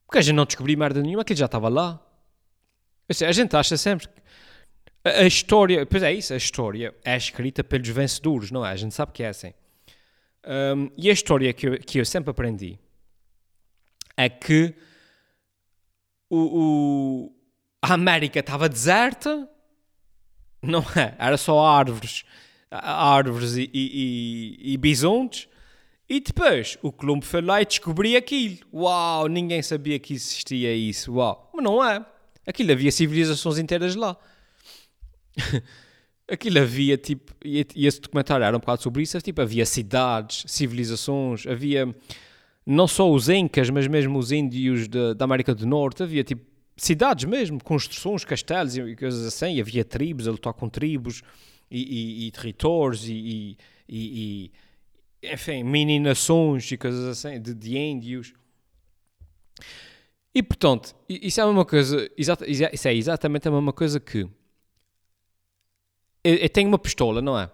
porque 0.05 0.19
a 0.19 0.21
gente 0.21 0.35
não 0.35 0.45
descobriu 0.45 0.77
merda 0.77 1.01
nenhuma, 1.01 1.21
aquilo 1.21 1.39
já 1.39 1.45
estava 1.45 1.69
lá. 1.69 1.99
a 3.09 3.31
gente 3.31 3.55
acha 3.55 3.77
sempre 3.77 4.07
a, 5.05 5.09
a, 5.21 5.27
história, 5.27 5.85
pois 5.85 6.01
é 6.01 6.11
isso, 6.11 6.33
a 6.33 6.37
história 6.37 6.93
é 7.03 7.15
escrita 7.15 7.63
pelos 7.63 7.87
vencedores, 7.89 8.49
não 8.49 8.65
é? 8.65 8.71
A 8.71 8.75
gente 8.75 8.95
sabe 8.95 9.11
que 9.11 9.21
é 9.21 9.29
assim. 9.29 9.53
Um, 10.45 10.89
e 10.97 11.09
a 11.09 11.13
história 11.13 11.53
que 11.53 11.67
eu, 11.67 11.79
que 11.79 11.99
eu 11.99 12.05
sempre 12.05 12.31
aprendi 12.31 12.79
é 14.17 14.29
que 14.29 14.73
o, 16.29 16.37
o 16.37 17.35
a 17.81 17.93
América 17.93 18.39
estava 18.39 18.67
deserta, 18.67 19.47
não 20.61 20.81
é? 20.95 21.15
Era 21.19 21.37
só 21.37 21.63
árvores, 21.63 22.23
árvores 22.71 23.55
e, 23.55 23.69
e, 23.71 24.57
e, 24.63 24.73
e 24.73 24.77
bisontes 24.77 25.47
e 26.07 26.19
depois 26.19 26.77
o 26.83 26.91
Colombo 26.91 27.25
foi 27.25 27.41
lá 27.41 27.61
e 27.61 27.65
descobriu 27.65 28.17
aquilo. 28.17 28.57
Uau, 28.71 29.27
ninguém 29.27 29.61
sabia 29.63 29.97
que 29.97 30.13
existia 30.13 30.73
isso. 30.73 31.13
Uau. 31.13 31.49
Mas 31.53 31.63
não 31.63 31.83
é. 31.83 32.05
Aquilo 32.45 32.71
havia 32.71 32.91
civilizações 32.91 33.57
inteiras 33.57 33.95
lá. 33.95 34.15
aquilo 36.29 36.59
havia 36.59 36.95
tipo. 36.95 37.33
E 37.43 37.65
esse 37.75 37.99
documentário 37.99 38.43
era 38.43 38.55
um 38.55 38.59
bocado 38.59 38.83
sobre 38.83 39.01
isso. 39.01 39.19
Tipo, 39.19 39.41
havia 39.41 39.65
cidades, 39.65 40.43
civilizações, 40.47 41.47
havia 41.47 41.93
não 42.63 42.87
só 42.87 43.11
os 43.11 43.27
Incas, 43.27 43.71
mas 43.71 43.87
mesmo 43.87 44.19
os 44.19 44.31
índios 44.31 44.87
de, 44.87 45.15
da 45.15 45.25
América 45.25 45.55
do 45.55 45.65
Norte. 45.65 46.03
Havia 46.03 46.23
tipo 46.23 46.45
cidades 46.77 47.25
mesmo, 47.25 47.63
construções, 47.63 48.23
castelos 48.23 48.77
e 48.77 48.95
coisas 48.95 49.25
assim. 49.25 49.55
E 49.55 49.61
havia 49.61 49.83
tribos 49.83 50.27
a 50.27 50.31
lutar 50.31 50.53
com 50.53 50.69
tribos 50.69 51.23
e, 51.71 51.81
e, 51.81 52.27
e 52.27 52.31
territórios 52.31 53.05
e 53.09 53.57
enfim, 55.31 55.63
mini 55.63 55.99
nações 55.99 56.71
e 56.71 56.77
coisas 56.77 57.05
assim, 57.05 57.41
de, 57.41 57.53
de 57.53 57.77
índios. 57.77 58.33
E 60.33 60.43
portanto, 60.43 60.95
isso 61.07 61.39
é 61.39 61.43
a 61.43 61.47
mesma 61.47 61.65
coisa, 61.65 62.09
isso 62.17 62.87
é 62.87 62.93
exatamente 62.93 63.47
a 63.47 63.51
mesma 63.51 63.71
coisa 63.71 63.99
que 63.99 64.27
eu, 66.25 66.35
eu 66.35 66.49
tenho 66.49 66.67
uma 66.67 66.79
pistola, 66.79 67.21
não 67.21 67.39
é? 67.39 67.49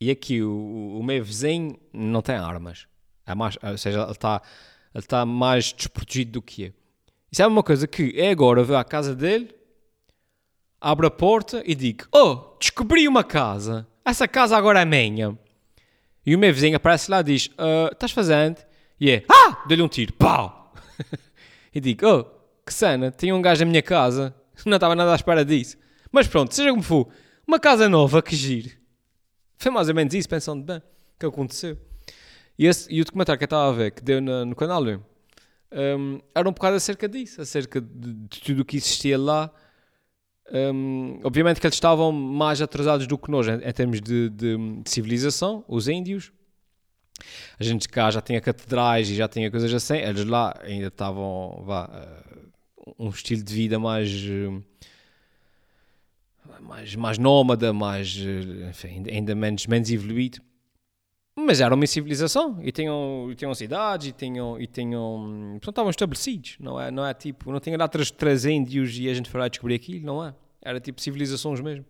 E 0.00 0.10
aqui 0.10 0.42
o, 0.42 0.98
o 0.98 1.02
meu 1.02 1.22
vizinho 1.22 1.78
não 1.92 2.20
tem 2.20 2.34
armas. 2.34 2.88
É 3.24 3.34
mais, 3.36 3.56
ou 3.62 3.78
seja, 3.78 4.02
ele 4.02 4.10
está 4.10 4.42
ele 4.92 5.04
tá 5.04 5.24
mais 5.24 5.72
desprotegido 5.72 6.32
do 6.32 6.42
que 6.42 6.64
eu. 6.64 6.72
Isso 7.30 7.40
é 7.40 7.46
uma 7.46 7.62
coisa 7.62 7.86
que 7.86 8.12
é 8.16 8.30
agora 8.30 8.64
vou 8.64 8.76
à 8.76 8.84
casa 8.84 9.14
dele, 9.14 9.54
abro 10.80 11.06
a 11.06 11.10
porta 11.10 11.62
e 11.64 11.74
digo: 11.74 12.04
Oh, 12.12 12.56
descobri 12.58 13.06
uma 13.06 13.22
casa. 13.22 13.86
Essa 14.04 14.26
casa 14.26 14.56
agora 14.56 14.80
é 14.80 14.84
minha. 14.84 15.38
E 16.24 16.34
o 16.34 16.38
meu 16.38 16.52
vizinho 16.52 16.76
aparece 16.76 17.10
lá 17.10 17.20
e 17.20 17.24
diz: 17.24 17.46
uh, 17.46 17.92
Estás 17.92 18.12
fazendo? 18.12 18.58
E 19.00 19.10
é: 19.10 19.24
Ah! 19.28 19.62
Dei-lhe 19.66 19.82
um 19.82 19.88
tiro. 19.88 20.12
Pau! 20.12 20.72
e 21.74 21.80
digo: 21.80 22.06
Oh, 22.06 22.24
que 22.64 22.72
cena, 22.72 23.10
tinha 23.10 23.34
um 23.34 23.42
gajo 23.42 23.64
na 23.64 23.70
minha 23.70 23.82
casa. 23.82 24.34
Não 24.64 24.76
estava 24.76 24.94
nada 24.94 25.12
à 25.12 25.16
espera 25.16 25.44
disso. 25.44 25.76
Mas 26.10 26.28
pronto, 26.28 26.54
seja 26.54 26.70
como 26.70 26.82
for, 26.82 27.08
uma 27.46 27.58
casa 27.58 27.88
nova, 27.88 28.22
que 28.22 28.36
giro. 28.36 28.70
Foi 29.56 29.70
mais 29.70 29.88
ou 29.88 29.94
menos 29.94 30.12
isso, 30.14 30.28
pensando 30.28 30.62
bem, 30.62 30.82
que 31.18 31.26
aconteceu. 31.26 31.78
E, 32.58 32.66
esse, 32.66 32.92
e 32.92 33.00
o 33.00 33.04
documentário 33.04 33.38
que 33.38 33.44
eu 33.44 33.46
estava 33.46 33.70
a 33.70 33.72
ver, 33.72 33.92
que 33.92 34.02
deu 34.02 34.20
na, 34.20 34.44
no 34.44 34.54
canal, 34.54 34.82
um, 34.84 36.20
era 36.34 36.48
um 36.48 36.52
bocado 36.52 36.76
acerca 36.76 37.08
disso, 37.08 37.40
acerca 37.40 37.80
de, 37.80 38.12
de 38.12 38.40
tudo 38.40 38.60
o 38.60 38.64
que 38.64 38.76
existia 38.76 39.18
lá. 39.18 39.50
Um, 40.50 41.20
obviamente 41.22 41.60
que 41.60 41.66
eles 41.66 41.76
estavam 41.76 42.12
mais 42.12 42.60
atrasados 42.60 43.06
do 43.06 43.16
que 43.16 43.30
nós 43.30 43.46
em, 43.48 43.54
em 43.54 43.72
termos 43.72 44.00
de, 44.00 44.28
de, 44.28 44.56
de, 44.82 44.90
civilização, 44.90 45.64
os 45.68 45.88
índios. 45.88 46.32
A 47.58 47.64
gente 47.64 47.88
cá 47.88 48.10
já 48.10 48.20
tinha 48.20 48.40
catedrais 48.40 49.08
e 49.08 49.14
já 49.14 49.28
tinha 49.28 49.50
coisas 49.50 49.72
assim. 49.72 49.96
Eles 49.96 50.24
lá 50.24 50.54
ainda 50.62 50.88
estavam, 50.88 51.62
vá, 51.64 51.86
uh, 51.86 52.94
um 52.98 53.08
estilo 53.10 53.42
de 53.42 53.54
vida 53.54 53.78
mais, 53.78 54.10
uh, 54.10 54.62
mais, 56.60 56.94
mais 56.96 57.18
nómada, 57.18 57.72
mais, 57.72 58.16
uh, 58.16 58.68
enfim, 58.70 59.04
ainda 59.08 59.34
menos, 59.34 59.66
menos 59.66 59.90
evoluído. 59.90 60.40
Mas 61.34 61.60
era 61.60 61.74
uma 61.74 61.86
civilização 61.86 62.58
e 62.62 62.70
tinham, 62.70 63.28
e 63.30 63.34
tinham 63.34 63.54
cidades 63.54 64.08
e 64.08 64.12
tinham, 64.12 64.60
e 64.60 64.66
tinham 64.66 65.52
portanto, 65.52 65.70
estavam 65.70 65.90
estabelecidos, 65.90 66.56
não 66.60 66.78
é, 66.78 66.90
não 66.90 67.06
é 67.06 67.14
tipo, 67.14 67.50
não 67.50 67.58
tinha 67.58 67.78
lá 67.78 67.88
três, 67.88 68.10
três 68.10 68.44
índios 68.44 68.98
e 68.98 69.08
a 69.08 69.14
gente 69.14 69.30
foi 69.30 69.40
lá 69.40 69.48
descobrir 69.48 69.74
aquilo, 69.74 70.04
não 70.04 70.24
é? 70.24 70.34
Era 70.60 70.78
tipo 70.78 71.00
civilizações 71.00 71.60
mesmo. 71.60 71.86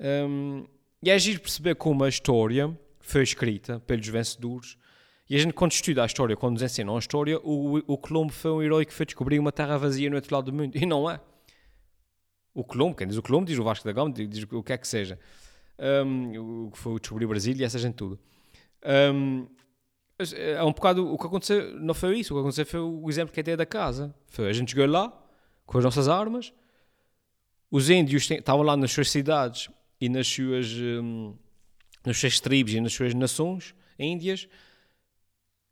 Um, 0.00 0.64
e 1.02 1.10
é 1.10 1.18
giro 1.18 1.40
perceber 1.40 1.74
como 1.74 2.04
a 2.04 2.08
história 2.08 2.72
foi 3.00 3.22
escrita 3.22 3.80
pelos 3.80 4.06
vencedores 4.06 4.76
e 5.28 5.36
a 5.36 5.38
gente 5.38 5.54
quando 5.54 5.72
estuda 5.72 6.02
a 6.02 6.06
história, 6.06 6.36
quando 6.36 6.54
nos 6.54 6.62
ensinam 6.62 6.96
a 6.96 6.98
história, 6.98 7.40
o, 7.40 7.78
o 7.86 7.98
Colombo 7.98 8.32
foi 8.32 8.50
um 8.50 8.62
herói 8.62 8.84
que 8.84 8.92
foi 8.92 9.06
descobrir 9.06 9.38
uma 9.38 9.50
terra 9.50 9.78
vazia 9.78 10.10
no 10.10 10.16
outro 10.16 10.34
lado 10.34 10.50
do 10.50 10.56
mundo, 10.56 10.76
e 10.78 10.84
não 10.84 11.10
é. 11.10 11.18
O 12.52 12.62
Colombo, 12.62 12.94
quem 12.94 13.06
diz 13.06 13.16
o 13.16 13.22
Colombo 13.22 13.46
diz 13.46 13.58
o 13.58 13.64
Vasco 13.64 13.84
da 13.84 13.92
Gama, 13.92 14.12
diz, 14.12 14.28
diz 14.28 14.46
o 14.52 14.62
que 14.62 14.72
é 14.72 14.78
que 14.78 14.86
seja. 14.86 15.18
Um, 16.06 16.66
o 16.66 16.70
que 16.70 16.78
foi 16.78 17.00
descobrir 17.00 17.24
o 17.24 17.28
Brasil 17.28 17.54
e 17.56 17.64
essa 17.64 17.78
gente 17.78 17.94
tudo. 17.94 18.18
Um, 18.84 19.46
é 20.36 20.62
um 20.62 20.72
bocado 20.72 21.12
o 21.12 21.18
que 21.18 21.26
aconteceu, 21.26 21.74
não 21.80 21.94
foi 21.94 22.18
isso, 22.18 22.32
o 22.32 22.36
que 22.36 22.40
aconteceu 22.40 22.66
foi 22.66 22.80
o 22.80 23.08
exemplo 23.10 23.32
que 23.32 23.40
é 23.40 23.42
ideia 23.42 23.56
da 23.56 23.66
casa. 23.66 24.14
Foi 24.28 24.48
a 24.48 24.52
gente 24.52 24.70
chegou 24.70 24.86
lá 24.86 25.12
com 25.66 25.78
as 25.78 25.84
nossas 25.84 26.08
armas, 26.08 26.52
os 27.70 27.90
índios 27.90 28.30
estavam 28.30 28.62
lá 28.62 28.76
nas 28.76 28.92
suas 28.92 29.10
cidades 29.10 29.68
e 30.00 30.08
nas 30.08 30.28
suas, 30.28 30.70
um, 30.72 31.34
nas 32.04 32.16
suas 32.16 32.38
tribos 32.38 32.74
e 32.74 32.80
nas 32.80 32.92
suas 32.92 33.12
nações 33.14 33.74
índias, 33.98 34.48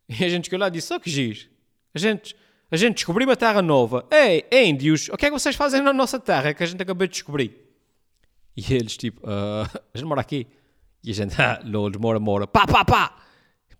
e 0.09 0.25
a 0.25 0.29
gente 0.29 0.47
chegou 0.47 0.59
lá 0.59 0.69
e 0.69 0.73
disse: 0.73 0.93
Ó, 0.93 0.97
oh, 0.97 1.01
que 1.01 1.11
giz, 1.11 1.49
a 1.95 1.99
gente, 1.99 2.37
a 2.71 2.77
gente 2.77 2.97
descobriu 2.97 3.29
uma 3.29 3.37
terra 3.37 3.63
nova. 3.63 4.07
Ei, 4.11 4.45
índios, 4.51 5.09
o 5.09 5.17
que 5.17 5.27
é 5.27 5.29
que 5.29 5.39
vocês 5.39 5.55
fazem 5.55 5.81
na 5.81 5.93
nossa 5.93 6.19
terra 6.19 6.53
que 6.53 6.63
a 6.63 6.67
gente 6.67 6.83
acabou 6.83 7.07
de 7.07 7.13
descobrir? 7.13 7.57
E 8.57 8.75
eles, 8.75 8.97
tipo, 8.97 9.21
uh, 9.27 9.63
a 9.95 9.99
gente 9.99 10.07
mora 10.07 10.21
aqui. 10.21 10.47
E 11.05 11.11
a 11.11 11.15
gente, 11.15 11.35
ah, 11.41 11.61
não 11.65 11.91
demora, 11.91 12.21
mora, 12.21 12.47
pá, 12.47 12.67
pá, 12.67 12.85
pá. 12.85 13.25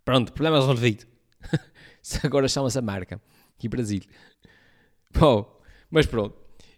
Pronto, 0.03 0.33
problema 0.33 0.59
resolvido. 0.59 1.05
Agora 2.23 2.47
chama-se 2.47 2.77
a 2.77 2.81
marca. 2.81 3.21
E 3.61 3.69
Brasil. 3.69 4.01
Bom, 5.17 5.61
mas 5.89 6.05
pronto. 6.05 6.35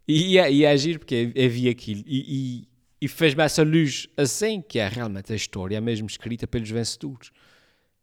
E, 0.07 0.37
é, 0.37 0.51
e 0.51 0.63
é 0.63 0.69
agir 0.69 0.99
porque 0.99 1.33
havia 1.35 1.71
aquilo. 1.71 2.03
E, 2.05 2.61
e, 2.61 2.67
e 3.01 3.07
fez-me 3.07 3.43
essa 3.43 3.63
luz 3.63 4.07
assim, 4.15 4.61
que 4.61 4.77
é 4.77 4.87
realmente 4.87 5.33
a 5.33 5.35
história, 5.35 5.77
é 5.77 5.81
mesmo 5.81 6.05
escrita 6.05 6.45
pelos 6.45 6.69
vencedores. 6.69 7.31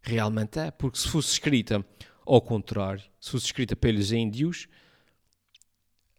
Realmente 0.00 0.58
é, 0.58 0.72
porque 0.72 0.98
se 0.98 1.08
fosse 1.08 1.32
escrita 1.32 1.84
ao 2.26 2.40
contrário, 2.40 3.02
se 3.20 3.30
fosse 3.30 3.46
escrita 3.46 3.76
pelos 3.76 4.10
índios, 4.10 4.66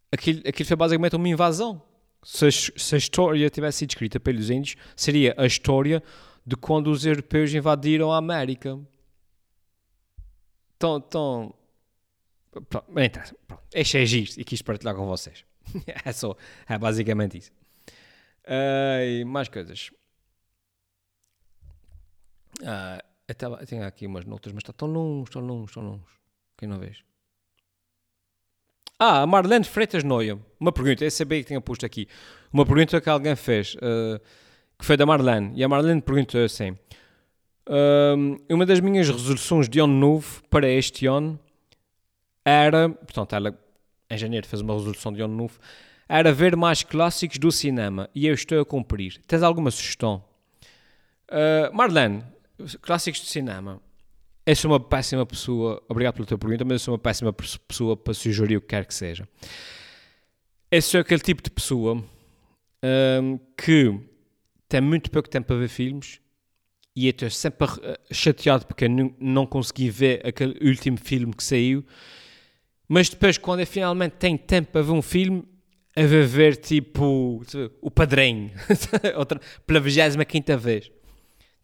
aquilo, 0.09 0.41
aquilo 0.47 0.67
foi 0.67 0.77
basicamente 0.77 1.15
uma 1.17 1.27
invasão 1.27 1.81
se 2.23 2.47
a, 2.47 2.51
se 2.51 2.95
a 2.95 2.97
história 2.97 3.49
tivesse 3.49 3.79
sido 3.79 3.91
escrita 3.91 4.19
pelos 4.19 4.49
índios, 4.49 4.75
seria 4.95 5.33
a 5.37 5.45
história 5.45 6.01
de 6.45 6.55
quando 6.55 6.87
os 6.87 7.05
europeus 7.05 7.53
invadiram 7.53 8.11
a 8.11 8.17
América. 8.17 8.79
Então, 10.75 10.97
então 10.97 11.53
pronto, 12.51 12.85
pronto, 13.47 13.63
este 13.73 13.97
é 13.97 14.05
giro 14.05 14.31
e 14.37 14.43
quis 14.43 14.61
partilhar 14.61 14.95
com 14.95 15.05
vocês. 15.05 15.45
é 16.05 16.11
só, 16.11 16.35
é 16.67 16.77
basicamente 16.77 17.37
isso. 17.37 17.51
Uh, 18.45 19.25
mais 19.25 19.47
coisas. 19.47 19.89
Uh, 22.61 23.01
eu, 23.27 23.35
tava, 23.35 23.57
eu 23.61 23.67
tenho 23.67 23.85
aqui 23.85 24.05
umas 24.05 24.25
notas, 24.25 24.51
mas 24.51 24.61
está 24.61 24.73
tão 24.73 24.87
longe, 24.87 25.31
tão 25.31 25.41
longe, 25.41 25.73
tão 25.73 25.83
longe. 25.83 26.03
Quem 26.57 26.67
não 26.67 26.79
vês? 26.79 27.03
Ah, 28.99 29.25
Marlene 29.25 29.65
Freitas 29.65 30.03
Noia. 30.03 30.37
Uma 30.59 30.71
pergunta, 30.71 31.03
eu 31.03 31.11
sabia 31.11 31.39
que 31.39 31.47
tinha 31.47 31.59
posto 31.59 31.85
aqui. 31.85 32.07
Uma 32.51 32.65
pergunta 32.65 33.01
que 33.01 33.09
alguém 33.09 33.35
fez, 33.35 33.75
uh, 33.75 34.19
que 34.77 34.85
foi 34.85 34.95
da 34.95 35.05
Marlene. 35.05 35.51
E 35.55 35.63
a 35.63 35.67
Marlene 35.67 36.01
perguntou 36.01 36.43
assim: 36.43 36.71
uh, 37.67 38.37
Uma 38.49 38.65
das 38.65 38.79
minhas 38.79 39.09
resoluções 39.09 39.67
de 39.67 39.79
ano 39.79 39.93
novo 39.93 40.43
para 40.49 40.69
este 40.69 41.07
ano 41.07 41.39
era. 42.45 42.89
Portanto, 42.89 43.35
ela, 43.35 43.59
em 44.09 44.17
janeiro, 44.17 44.47
fez 44.47 44.61
uma 44.61 44.73
resolução 44.73 45.11
de 45.11 45.21
ano 45.21 45.35
novo. 45.35 45.59
Era 46.07 46.31
ver 46.31 46.55
mais 46.55 46.83
clássicos 46.83 47.37
do 47.39 47.51
cinema. 47.51 48.09
E 48.13 48.27
eu 48.27 48.33
estou 48.33 48.61
a 48.61 48.65
cumprir. 48.65 49.19
Tens 49.25 49.41
alguma 49.41 49.71
sugestão? 49.71 50.23
Uh, 51.29 51.75
Marlene, 51.75 52.23
clássicos 52.81 53.21
do 53.21 53.25
cinema. 53.27 53.81
Eu 54.45 54.55
sou 54.57 54.71
uma 54.71 54.79
péssima 54.79 55.25
pessoa, 55.25 55.81
obrigado 55.87 56.15
pela 56.15 56.25
tua 56.25 56.37
pergunta, 56.37 56.65
mas 56.65 56.73
eu 56.73 56.79
sou 56.79 56.93
uma 56.93 56.99
péssima 56.99 57.31
pessoa 57.31 57.95
para 57.95 58.13
sugerir 58.13 58.57
o 58.57 58.61
que 58.61 58.67
quer 58.67 58.85
que 58.85 58.93
seja. 58.93 59.25
Eu 60.69 60.81
sou 60.81 60.99
aquele 60.99 61.21
tipo 61.21 61.41
de 61.41 61.49
pessoa 61.49 62.03
um, 62.83 63.39
que 63.55 63.97
tem 64.67 64.81
muito 64.81 65.09
pouco 65.09 65.29
tempo 65.29 65.47
para 65.47 65.55
ver 65.55 65.69
filmes 65.69 66.19
e 66.93 67.07
estou 67.07 67.29
sempre 67.29 67.67
chateado 68.11 68.65
porque 68.65 68.85
não, 68.89 69.45
consegui 69.45 69.89
ver 69.89 70.27
aquele 70.27 70.57
último 70.67 70.97
filme 70.97 71.33
que 71.33 71.43
saiu. 71.43 71.85
Mas 72.85 73.07
depois, 73.07 73.37
quando 73.37 73.61
eu 73.61 73.67
finalmente 73.67 74.17
tenho 74.19 74.37
tempo 74.37 74.73
para 74.73 74.81
ver 74.81 74.91
um 74.91 75.01
filme, 75.01 75.45
vou 75.95 76.27
ver 76.27 76.57
tipo 76.57 77.41
o 77.81 77.89
Padrinho 77.89 78.51
pela 79.65 79.79
25 79.79 80.57
vez. 80.57 80.91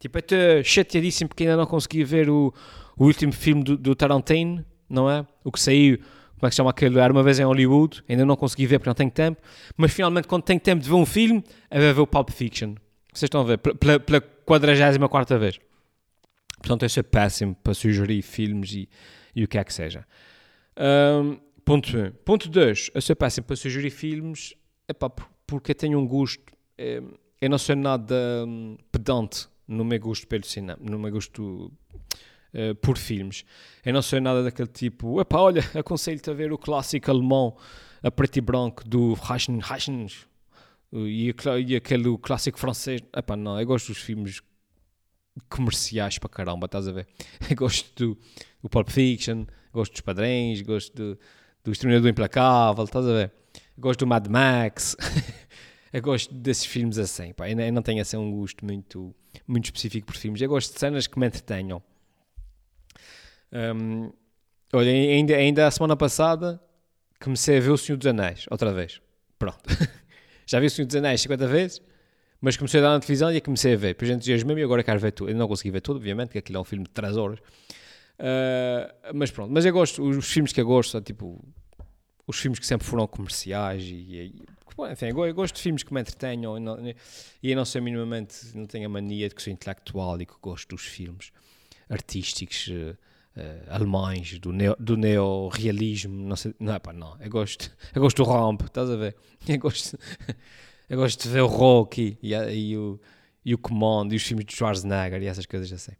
Tipo, 0.00 0.18
estou 0.18 0.38
chateadíssimo 0.64 1.28
porque 1.28 1.44
ainda 1.44 1.58
não 1.58 1.66
consegui 1.66 2.02
ver 2.02 2.30
o, 2.30 2.52
o 2.96 3.04
último 3.04 3.32
filme 3.32 3.62
do, 3.62 3.76
do, 3.76 3.94
Tarantino, 3.94 4.64
não 4.88 5.10
é? 5.10 5.26
O 5.44 5.52
que 5.52 5.60
saiu, 5.60 5.98
como 5.98 6.46
é 6.46 6.48
que 6.48 6.50
se 6.52 6.56
chama 6.56 6.70
aquele? 6.70 6.98
Era 6.98 7.12
uma 7.12 7.22
vez 7.22 7.38
em 7.38 7.44
Hollywood, 7.44 8.02
ainda 8.08 8.24
não 8.24 8.34
consegui 8.34 8.66
ver 8.66 8.78
porque 8.78 8.88
não 8.88 8.94
tenho 8.94 9.10
tempo, 9.10 9.42
mas 9.76 9.92
finalmente 9.92 10.26
quando 10.26 10.42
tenho 10.42 10.58
tempo 10.58 10.82
de 10.82 10.88
ver 10.88 10.94
um 10.94 11.04
filme, 11.04 11.44
vou 11.70 11.80
ver 11.80 12.00
o 12.00 12.06
Pulp 12.06 12.30
Fiction. 12.30 12.74
Vocês 13.12 13.24
estão 13.26 13.42
a 13.42 13.44
ver? 13.44 13.58
Pela, 13.58 14.00
pela 14.00 14.20
44 14.20 15.38
vez. 15.38 15.60
Portanto, 16.58 16.82
eu 16.82 16.88
sou 16.88 17.04
péssimo 17.04 17.54
para 17.62 17.74
sugerir 17.74 18.22
filmes 18.22 18.72
e, 18.72 18.88
e 19.36 19.44
o 19.44 19.48
que 19.48 19.58
é 19.58 19.64
que 19.64 19.72
seja. 19.72 20.06
Um, 20.78 21.38
ponto 21.64 21.94
1. 21.94 22.00
Um. 22.00 22.10
Ponto 22.24 22.48
2. 22.48 22.90
Eu 22.94 23.02
sou 23.02 23.14
péssimo 23.14 23.46
para 23.46 23.56
sugerir 23.56 23.90
filmes 23.90 24.54
epá, 24.88 25.10
porque 25.46 25.74
tenho 25.74 25.98
um 25.98 26.06
gosto. 26.06 26.42
Eh, 26.78 27.02
eu 27.40 27.50
não 27.50 27.58
sou 27.58 27.76
nada 27.76 28.14
um, 28.46 28.76
pedante 28.92 29.48
no 29.70 29.84
meu 29.84 30.00
gosto 30.00 30.26
pelo 30.26 30.44
cinema, 30.44 30.78
no 30.82 30.98
meu 30.98 31.12
gosto 31.12 31.72
uh, 32.52 32.74
por 32.82 32.98
filmes. 32.98 33.44
Eu 33.84 33.92
não 33.94 34.02
sou 34.02 34.20
nada 34.20 34.42
daquele 34.42 34.68
tipo, 34.68 35.20
epá, 35.20 35.38
olha, 35.38 35.62
aconselho-te 35.74 36.28
a 36.28 36.34
ver 36.34 36.52
o 36.52 36.58
clássico 36.58 37.10
alemão 37.10 37.56
a 38.02 38.10
preto 38.10 38.38
e 38.38 38.40
branco 38.40 38.86
do 38.88 39.14
Reichen, 39.14 39.60
Reichen 39.60 40.08
e, 40.92 41.32
e 41.66 41.76
aquele 41.76 42.18
clássico 42.18 42.58
francês. 42.58 43.00
Epá, 43.16 43.36
não, 43.36 43.58
eu 43.60 43.66
gosto 43.66 43.88
dos 43.88 43.98
filmes 43.98 44.42
comerciais 45.48 46.18
para 46.18 46.28
caramba, 46.28 46.66
estás 46.66 46.88
a 46.88 46.92
ver? 46.92 47.06
Eu 47.48 47.56
gosto 47.56 47.94
do, 47.94 48.18
do 48.60 48.68
Pulp 48.68 48.90
Fiction, 48.90 49.46
gosto 49.72 49.92
dos 49.92 50.00
Padrões, 50.00 50.60
gosto 50.62 50.94
do, 50.94 51.18
do 51.62 51.70
Exterminador 51.70 52.10
Implacável, 52.10 52.84
estás 52.84 53.06
a 53.06 53.12
ver? 53.12 53.32
Gosto 53.78 54.00
do 54.00 54.06
Mad 54.08 54.26
Max. 54.26 54.96
eu 55.92 56.00
gosto 56.00 56.32
desses 56.32 56.64
filmes 56.64 56.98
assim, 56.98 57.32
pá. 57.32 57.48
Eu 57.50 57.72
não 57.72 57.82
tenho 57.82 58.00
assim 58.00 58.16
um 58.16 58.30
gosto 58.30 58.64
muito, 58.64 59.14
muito 59.46 59.64
específico 59.64 60.06
por 60.06 60.16
filmes. 60.16 60.40
Eu 60.40 60.48
gosto 60.48 60.72
de 60.72 60.78
cenas 60.78 61.06
que 61.06 61.18
me 61.18 61.26
entretenham. 61.26 61.82
Um, 63.52 64.12
olha, 64.72 64.90
ainda, 64.90 65.34
ainda 65.34 65.66
a 65.66 65.70
semana 65.70 65.96
passada 65.96 66.60
comecei 67.20 67.58
a 67.58 67.60
ver 67.60 67.70
O 67.70 67.76
Senhor 67.76 67.98
dos 67.98 68.06
Anéis, 68.06 68.46
outra 68.50 68.72
vez. 68.72 69.00
Pronto. 69.38 69.58
Já 70.46 70.60
vi 70.60 70.66
O 70.66 70.70
Senhor 70.70 70.86
dos 70.86 70.96
Anéis 70.96 71.20
50 71.22 71.46
vezes, 71.48 71.82
mas 72.40 72.56
comecei 72.56 72.78
a 72.80 72.84
dar 72.84 72.90
na 72.90 73.00
televisão 73.00 73.32
e 73.32 73.40
comecei 73.40 73.74
a 73.74 73.76
ver. 73.76 73.88
Depois 73.88 74.10
entusiasmei-me 74.10 74.60
e 74.60 74.64
agora 74.64 74.84
quero 74.84 75.00
ver 75.00 75.10
tudo. 75.10 75.30
Eu 75.30 75.36
não 75.36 75.48
consegui 75.48 75.72
ver 75.72 75.80
tudo, 75.80 75.96
obviamente, 75.96 76.28
porque 76.28 76.38
aquilo 76.38 76.58
é 76.58 76.60
um 76.60 76.64
filme 76.64 76.84
de 76.84 76.90
3 76.90 77.16
horas. 77.16 77.40
Uh, 78.20 79.12
mas 79.14 79.30
pronto, 79.30 79.50
mas 79.50 79.64
eu 79.64 79.72
gosto, 79.72 80.02
os 80.02 80.30
filmes 80.30 80.52
que 80.52 80.60
eu 80.60 80.66
gosto 80.66 80.90
são 80.90 81.00
tipo 81.00 81.42
os 82.30 82.38
filmes 82.38 82.58
que 82.58 82.66
sempre 82.66 82.86
foram 82.86 83.06
comerciais 83.06 83.82
e, 83.82 83.94
e 83.94 84.44
enfim, 84.90 85.06
eu 85.06 85.34
gosto 85.34 85.56
de 85.56 85.60
filmes 85.60 85.82
que 85.82 85.92
me 85.92 86.00
entretenham 86.00 86.56
e, 86.56 86.60
não, 86.60 86.78
e 86.78 87.50
eu 87.50 87.56
não 87.56 87.64
sei 87.64 87.80
minimamente, 87.80 88.56
não 88.56 88.66
tenho 88.66 88.86
a 88.86 88.88
mania 88.88 89.28
de 89.28 89.34
que 89.34 89.42
sou 89.42 89.52
intelectual 89.52 90.20
e 90.20 90.24
que 90.24 90.34
gosto 90.40 90.68
dos 90.68 90.86
filmes 90.86 91.32
artísticos 91.88 92.68
uh, 92.68 92.96
alemães, 93.68 94.38
do, 94.38 94.52
neo, 94.52 94.76
do 94.78 94.96
neorrealismo, 94.96 96.14
não 96.26 96.36
sei, 96.36 96.54
não 96.58 96.72
é 96.72 96.78
pá, 96.78 96.92
não, 96.92 97.16
eu 97.20 97.28
gosto, 97.28 97.70
eu 97.94 98.00
gosto 98.00 98.22
do 98.22 98.30
Ramp, 98.30 98.62
estás 98.62 98.88
a 98.88 98.96
ver? 98.96 99.16
Eu 99.46 99.58
gosto, 99.58 99.98
eu 100.88 100.96
gosto 100.96 101.22
de 101.22 101.28
ver 101.28 101.40
o 101.40 101.46
Rocky 101.46 102.16
e, 102.22 102.32
e, 102.32 102.76
o, 102.76 103.00
e 103.44 103.54
o 103.54 103.58
Command 103.58 104.08
e 104.12 104.16
os 104.16 104.22
filmes 104.22 104.46
de 104.46 104.54
Schwarzenegger 104.54 105.22
e 105.22 105.26
essas 105.26 105.46
coisas 105.46 105.70
assim. 105.72 105.92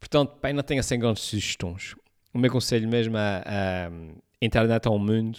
Portanto, 0.00 0.38
bem, 0.42 0.52
não 0.52 0.62
tenha 0.62 0.82
100 0.82 0.98
grandes 0.98 1.22
sugestões. 1.24 1.94
O 2.32 2.38
meu 2.38 2.50
conselho 2.50 2.88
mesmo 2.88 3.16
é, 3.18 3.42
é 3.44 3.90
internet 4.40 4.86
ao 4.86 4.98
mundo, 4.98 5.38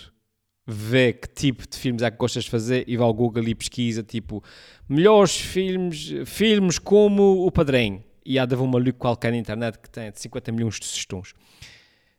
vê 0.65 1.13
que 1.13 1.27
tipo 1.27 1.67
de 1.67 1.77
filmes 1.77 2.01
é 2.01 2.11
que 2.11 2.17
gostas 2.17 2.43
de 2.43 2.49
fazer 2.49 2.83
e 2.87 2.95
vai 2.95 3.05
ao 3.05 3.13
Google 3.13 3.47
e 3.47 3.55
pesquisa, 3.55 4.03
tipo, 4.03 4.43
melhores 4.87 5.35
filmes, 5.35 6.11
filmes 6.25 6.77
como 6.79 7.45
O 7.45 7.51
Padrinho. 7.51 8.03
E 8.23 8.37
há 8.37 8.45
de 8.45 8.53
haver 8.53 8.63
um 8.63 8.67
maluco 8.67 8.99
qualquer 8.99 9.31
na 9.31 9.37
internet 9.37 9.79
que 9.79 9.89
tem 9.89 10.11
50 10.13 10.51
milhões 10.51 10.79
de 10.79 10.85
sugestões. 10.85 11.33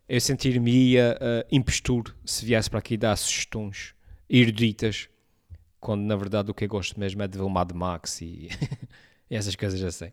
Eu 0.09 0.21
sentir-me-ia 0.21 1.17
uh, 1.21 2.15
se 2.25 2.45
viesse 2.45 2.69
para 2.69 2.81
aqui 2.81 2.97
dar 2.97 3.17
sugestões 3.17 3.95
eruditas, 4.29 5.09
quando 5.81 6.03
na 6.03 6.17
verdade 6.17 6.51
o 6.51 6.55
que 6.55 6.65
eu 6.65 6.69
gosto 6.69 6.99
mesmo 6.99 7.23
é 7.23 7.29
de 7.29 7.39
ver 7.39 7.45
o 7.45 7.49
Mad 7.49 7.71
Max 7.73 8.21
e 8.21 8.49
essas 9.31 9.55
coisas 9.55 9.83
assim. 9.83 10.13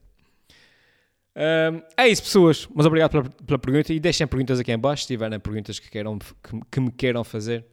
Um, 1.39 1.81
é 1.95 2.09
isso, 2.09 2.23
pessoas. 2.23 2.67
Mas 2.75 2.85
obrigado 2.85 3.11
pela, 3.11 3.23
pela, 3.23 3.57
pergunta 3.57 3.93
e 3.93 3.99
deixem 3.99 4.27
perguntas 4.27 4.59
aqui 4.59 4.73
em 4.73 4.77
baixo. 4.77 5.03
Se 5.03 5.07
tiverem 5.07 5.39
perguntas 5.39 5.79
que, 5.79 5.89
queiram, 5.89 6.19
que, 6.19 6.59
que, 6.69 6.79
me 6.81 6.91
queiram 6.91 7.23
fazer, 7.23 7.65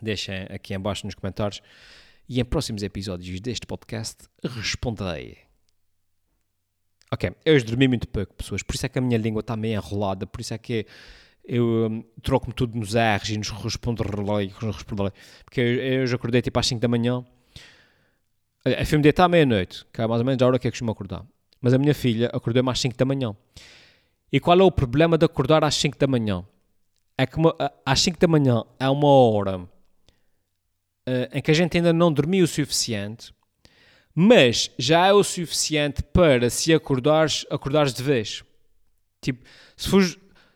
deixem 0.00 0.46
aqui 0.48 0.74
em 0.74 0.78
baixo 0.78 1.04
nos 1.04 1.16
comentários. 1.16 1.60
E 2.28 2.40
em 2.40 2.44
próximos 2.44 2.84
episódios 2.84 3.40
deste 3.40 3.66
podcast 3.66 4.28
responderei. 4.44 5.38
Ok, 7.12 7.32
eu 7.44 7.54
hoje 7.54 7.64
dormi 7.64 7.88
muito 7.88 8.06
pouco, 8.06 8.32
pessoas. 8.34 8.62
Por 8.62 8.76
isso 8.76 8.86
é 8.86 8.88
que 8.88 8.98
a 8.98 9.02
minha 9.02 9.18
língua 9.18 9.40
está 9.40 9.56
meio 9.56 9.74
enrolada. 9.74 10.24
Por 10.24 10.40
isso 10.40 10.54
é 10.54 10.58
que 10.58 10.86
eu 11.44 11.88
um, 11.90 12.02
troco-me 12.22 12.54
tudo 12.54 12.78
nos 12.78 12.94
R's 12.94 13.30
e 13.30 13.38
nos 13.38 13.50
respondo 13.50 14.04
relógio. 14.04 14.54
Porque 15.44 15.60
eu, 15.60 15.66
eu 15.66 16.02
hoje 16.04 16.14
acordei 16.14 16.40
tipo 16.40 16.58
às 16.60 16.66
5 16.66 16.80
da 16.80 16.86
manhã. 16.86 17.24
A 18.64 18.84
filme 18.84 19.02
deitar 19.02 19.24
à 19.24 19.28
meia-noite, 19.28 19.84
que 19.92 20.00
é 20.00 20.06
mais 20.06 20.20
ou 20.20 20.24
menos 20.24 20.40
a 20.40 20.46
hora 20.46 20.58
que 20.60 20.68
eu 20.68 20.72
costumo 20.72 20.92
acordar. 20.92 21.26
Mas 21.64 21.72
a 21.72 21.78
minha 21.78 21.94
filha 21.94 22.28
acordou-me 22.30 22.70
às 22.70 22.78
5 22.78 22.94
da 22.94 23.06
manhã. 23.06 23.34
E 24.30 24.38
qual 24.38 24.60
é 24.60 24.62
o 24.62 24.70
problema 24.70 25.16
de 25.16 25.24
acordar 25.24 25.64
às 25.64 25.74
5 25.76 25.96
da 25.96 26.06
manhã? 26.06 26.44
É 27.16 27.26
que 27.26 27.38
uma, 27.38 27.56
às 27.86 28.02
5 28.02 28.18
da 28.18 28.28
manhã 28.28 28.64
é 28.78 28.86
uma 28.86 29.08
hora 29.08 29.60
uh, 29.60 29.68
em 31.32 31.40
que 31.40 31.50
a 31.50 31.54
gente 31.54 31.74
ainda 31.78 31.90
não 31.90 32.12
dormiu 32.12 32.44
o 32.44 32.46
suficiente, 32.46 33.32
mas 34.14 34.70
já 34.78 35.06
é 35.06 35.12
o 35.14 35.24
suficiente 35.24 36.02
para 36.02 36.50
se 36.50 36.74
acordares, 36.74 37.46
acordares 37.50 37.94
de 37.94 38.02
vez. 38.02 38.44
Tipo, 39.22 39.42
se, 39.74 39.88
for, 39.88 40.02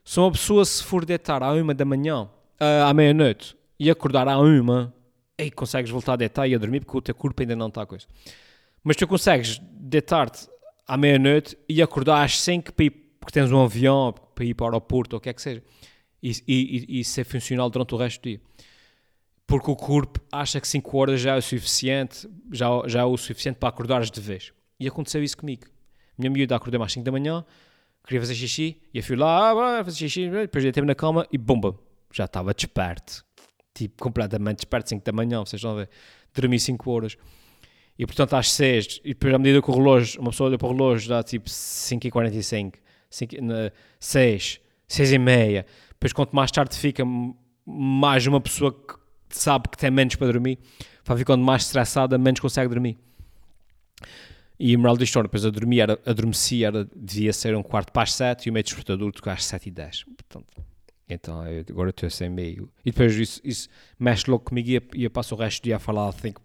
se 0.05 0.21
uma 0.21 0.31
pessoa 0.31 0.63
se 0.63 0.85
for 0.85 1.07
deitar 1.07 1.43
à 1.43 1.55
uma 1.55 1.73
da 1.73 1.87
manhã, 1.87 2.25
uh, 2.25 2.85
à 2.87 2.93
meia-noite, 2.93 3.57
e 3.81 3.91
acordar 3.91 4.29
à 4.29 4.39
uma, 4.39 4.93
aí 5.39 5.51
consegues 5.51 5.91
voltar 5.91 6.13
a 6.13 6.17
deitar 6.17 6.47
e 6.47 6.55
a 6.55 6.59
dormir 6.59 6.81
porque 6.81 6.99
o 6.99 7.01
teu 7.01 7.15
corpo 7.15 7.41
ainda 7.41 7.57
não 7.57 7.69
está 7.69 7.81
a 7.81 7.87
coisa. 7.87 8.05
Mas 8.85 8.95
tu 8.95 9.07
consegues 9.07 9.59
deitar-te 9.63 10.47
à 10.89 10.97
meia-noite 10.97 11.57
e 11.69 11.83
acordar 11.83 12.25
às 12.25 12.41
5 12.41 12.73
para 12.73 12.87
ir, 12.87 12.91
porque 13.21 13.33
tens 13.33 13.53
um 13.53 13.63
avião 13.63 14.15
para 14.35 14.45
ir 14.45 14.55
para 14.55 14.65
o 14.65 14.67
aeroporto 14.69 15.15
ou 15.15 15.19
o 15.19 15.21
que 15.21 15.29
é 15.29 15.35
que 15.35 15.43
seja. 15.43 15.63
E, 16.21 16.33
e, 16.49 17.01
e 17.01 17.05
ser 17.05 17.25
funcional 17.25 17.71
durante 17.71 17.95
o 17.95 17.99
resto 17.99 18.23
do 18.23 18.29
dia. 18.31 18.41
Porque 19.47 19.71
o 19.71 19.77
corpo 19.77 20.21
acha 20.33 20.61
que 20.61 20.67
5 20.67 20.99
horas 20.99 21.21
já 21.21 21.35
é 21.35 21.39
o 21.39 21.43
suficiente, 21.43 22.29
já, 22.51 22.67
já 22.87 23.01
é 23.01 23.05
o 23.05 23.17
suficiente 23.17 23.57
para 23.57 23.69
acordares 23.69 24.11
de 24.11 24.21
vez. 24.21 24.53
E 24.81 24.89
aconteceu 24.89 25.23
isso 25.23 25.37
comigo. 25.37 25.67
Minha 26.17 26.31
miúda 26.31 26.57
acordou 26.57 26.83
às 26.83 26.93
5 26.93 27.05
da 27.05 27.13
manhã, 27.13 27.45
queria 28.05 28.21
fazer 28.21 28.35
xixi, 28.35 28.81
e 28.93 28.99
eu 28.99 29.03
fui 29.03 29.15
lá, 29.15 29.79
ah, 29.79 29.85
fazer 29.85 29.99
xixi, 29.99 30.29
depois 30.29 30.65
deitei-me 30.65 30.87
na 30.87 30.95
cama 30.95 31.27
e 31.31 31.39
bomba, 31.39 31.79
já 32.13 32.25
estava 32.25 32.53
desperto. 32.53 33.25
Tipo, 33.73 34.03
completamente 34.03 34.57
desperto, 34.57 34.89
5 34.89 35.05
da 35.05 35.13
manhã, 35.13 35.41
vocês 35.41 35.65
a 35.65 35.73
ver. 35.73 35.89
Dormi 36.35 36.59
5 36.59 36.91
horas. 36.91 37.17
E 37.99 38.07
portanto 38.07 38.35
às 38.35 38.53
6, 38.53 39.01
e 39.05 39.09
depois 39.09 39.35
à 39.35 39.39
medida 39.39 39.61
que 39.61 39.71
o 39.71 39.75
relógio, 39.75 40.21
uma 40.21 40.31
pessoa 40.31 40.49
olha 40.49 40.59
para 40.59 40.69
o 40.69 40.73
relógio, 40.73 41.09
dá 41.09 41.23
tipo 41.23 41.49
5h45, 41.49 42.75
6, 43.99 44.61
6 44.87 45.13
e 45.13 45.19
meia. 45.19 45.67
Depois 45.91 46.13
quanto 46.13 46.35
mais 46.37 46.51
tarde 46.53 46.77
fica, 46.77 47.03
mais 47.67 48.27
uma 48.27 48.41
pessoa 48.41 48.73
que 48.73 48.95
sabe 49.31 49.69
que 49.69 49.77
tem 49.77 49.91
menos 49.91 50.15
para 50.15 50.29
dormir, 50.29 50.59
vai 51.05 51.19
ficando 51.19 51.45
mais 51.45 51.63
estressada, 51.63 52.17
menos 52.17 52.39
consegue 52.39 52.69
dormir. 52.69 52.97
E 54.61 54.77
da 54.77 55.05
história, 55.05 55.29
depois 55.29 55.45
a 55.45 55.51
dormir, 55.51 55.81
era, 55.81 55.99
adormeci, 56.05 56.65
era, 56.65 56.89
devia 56.95 57.33
ser 57.33 57.57
um 57.57 57.63
quarto 57.63 57.93
para 57.93 58.03
as 58.03 58.13
7 58.15 58.47
e 58.47 58.51
o 58.51 58.53
meio 58.53 58.65
despertador 58.65 59.13
tocar 59.13 59.35
às 59.35 59.45
7 59.45 59.69
e 59.69 59.71
10. 59.71 60.05
Portanto, 60.05 60.68
então 61.09 61.47
eu, 61.47 61.65
agora 61.71 61.91
estou 61.91 62.07
assim 62.07 62.29
meio. 62.29 62.71
E 62.85 62.91
depois 62.91 63.15
isso, 63.17 63.41
isso 63.43 63.69
mexe 63.99 64.31
logo 64.31 64.45
comigo 64.45 64.69
e, 64.69 65.01
e 65.01 65.05
eu 65.05 65.11
passo 65.11 65.35
o 65.35 65.39
resto 65.39 65.61
do 65.63 65.65
dia 65.65 65.77
a 65.77 65.79
falar, 65.79 66.13
think, 66.13 66.41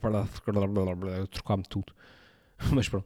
trocar-me 1.31 1.63
tudo. 1.63 1.93
Mas 2.71 2.87
pronto. 2.87 3.05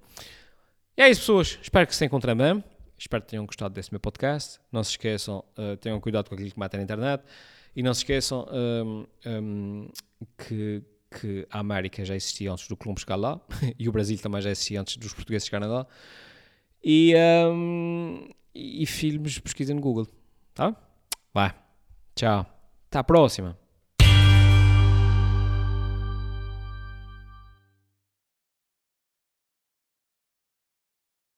E 0.95 1.01
é 1.01 1.09
isso, 1.09 1.21
pessoas. 1.21 1.59
Espero 1.61 1.87
que 1.87 1.95
se 1.95 2.05
encontrem 2.05 2.35
bem. 2.35 2.63
Espero 2.97 3.21
que 3.21 3.29
tenham 3.29 3.45
gostado 3.45 3.73
desse 3.73 3.91
meu 3.91 3.99
podcast. 3.99 4.59
Não 4.71 4.83
se 4.83 4.91
esqueçam, 4.91 5.43
uh, 5.57 5.77
tenham 5.77 5.99
cuidado 5.99 6.29
com 6.29 6.35
aquilo 6.35 6.51
que 6.51 6.59
metem 6.59 6.79
na 6.79 6.83
internet. 6.83 7.23
E 7.75 7.83
não 7.83 7.93
se 7.93 7.99
esqueçam 7.99 8.47
um, 8.51 9.05
um, 9.27 9.89
que, 10.35 10.81
que 11.11 11.47
a 11.51 11.59
América 11.59 12.03
já 12.03 12.15
existia 12.15 12.51
antes 12.51 12.67
do 12.67 12.75
Colombo 12.75 12.99
chegar 12.99 13.15
lá. 13.15 13.39
e 13.77 13.87
o 13.87 13.91
Brasil 13.91 14.17
também 14.17 14.41
já 14.41 14.49
existia 14.49 14.81
antes 14.81 14.97
dos 14.97 15.13
portugueses 15.13 15.47
chegarem 15.47 15.69
lá. 15.69 15.85
E, 16.83 17.13
um, 17.51 18.29
e 18.55 18.85
filmes 18.87 19.37
pesquisem 19.37 19.75
no 19.75 19.81
Google. 19.81 20.07
Tá? 20.55 20.75
Vai. 21.38 21.54
Tchau. 22.15 22.47
Até 22.88 22.97
a 22.97 23.04
próxima. 23.04 23.56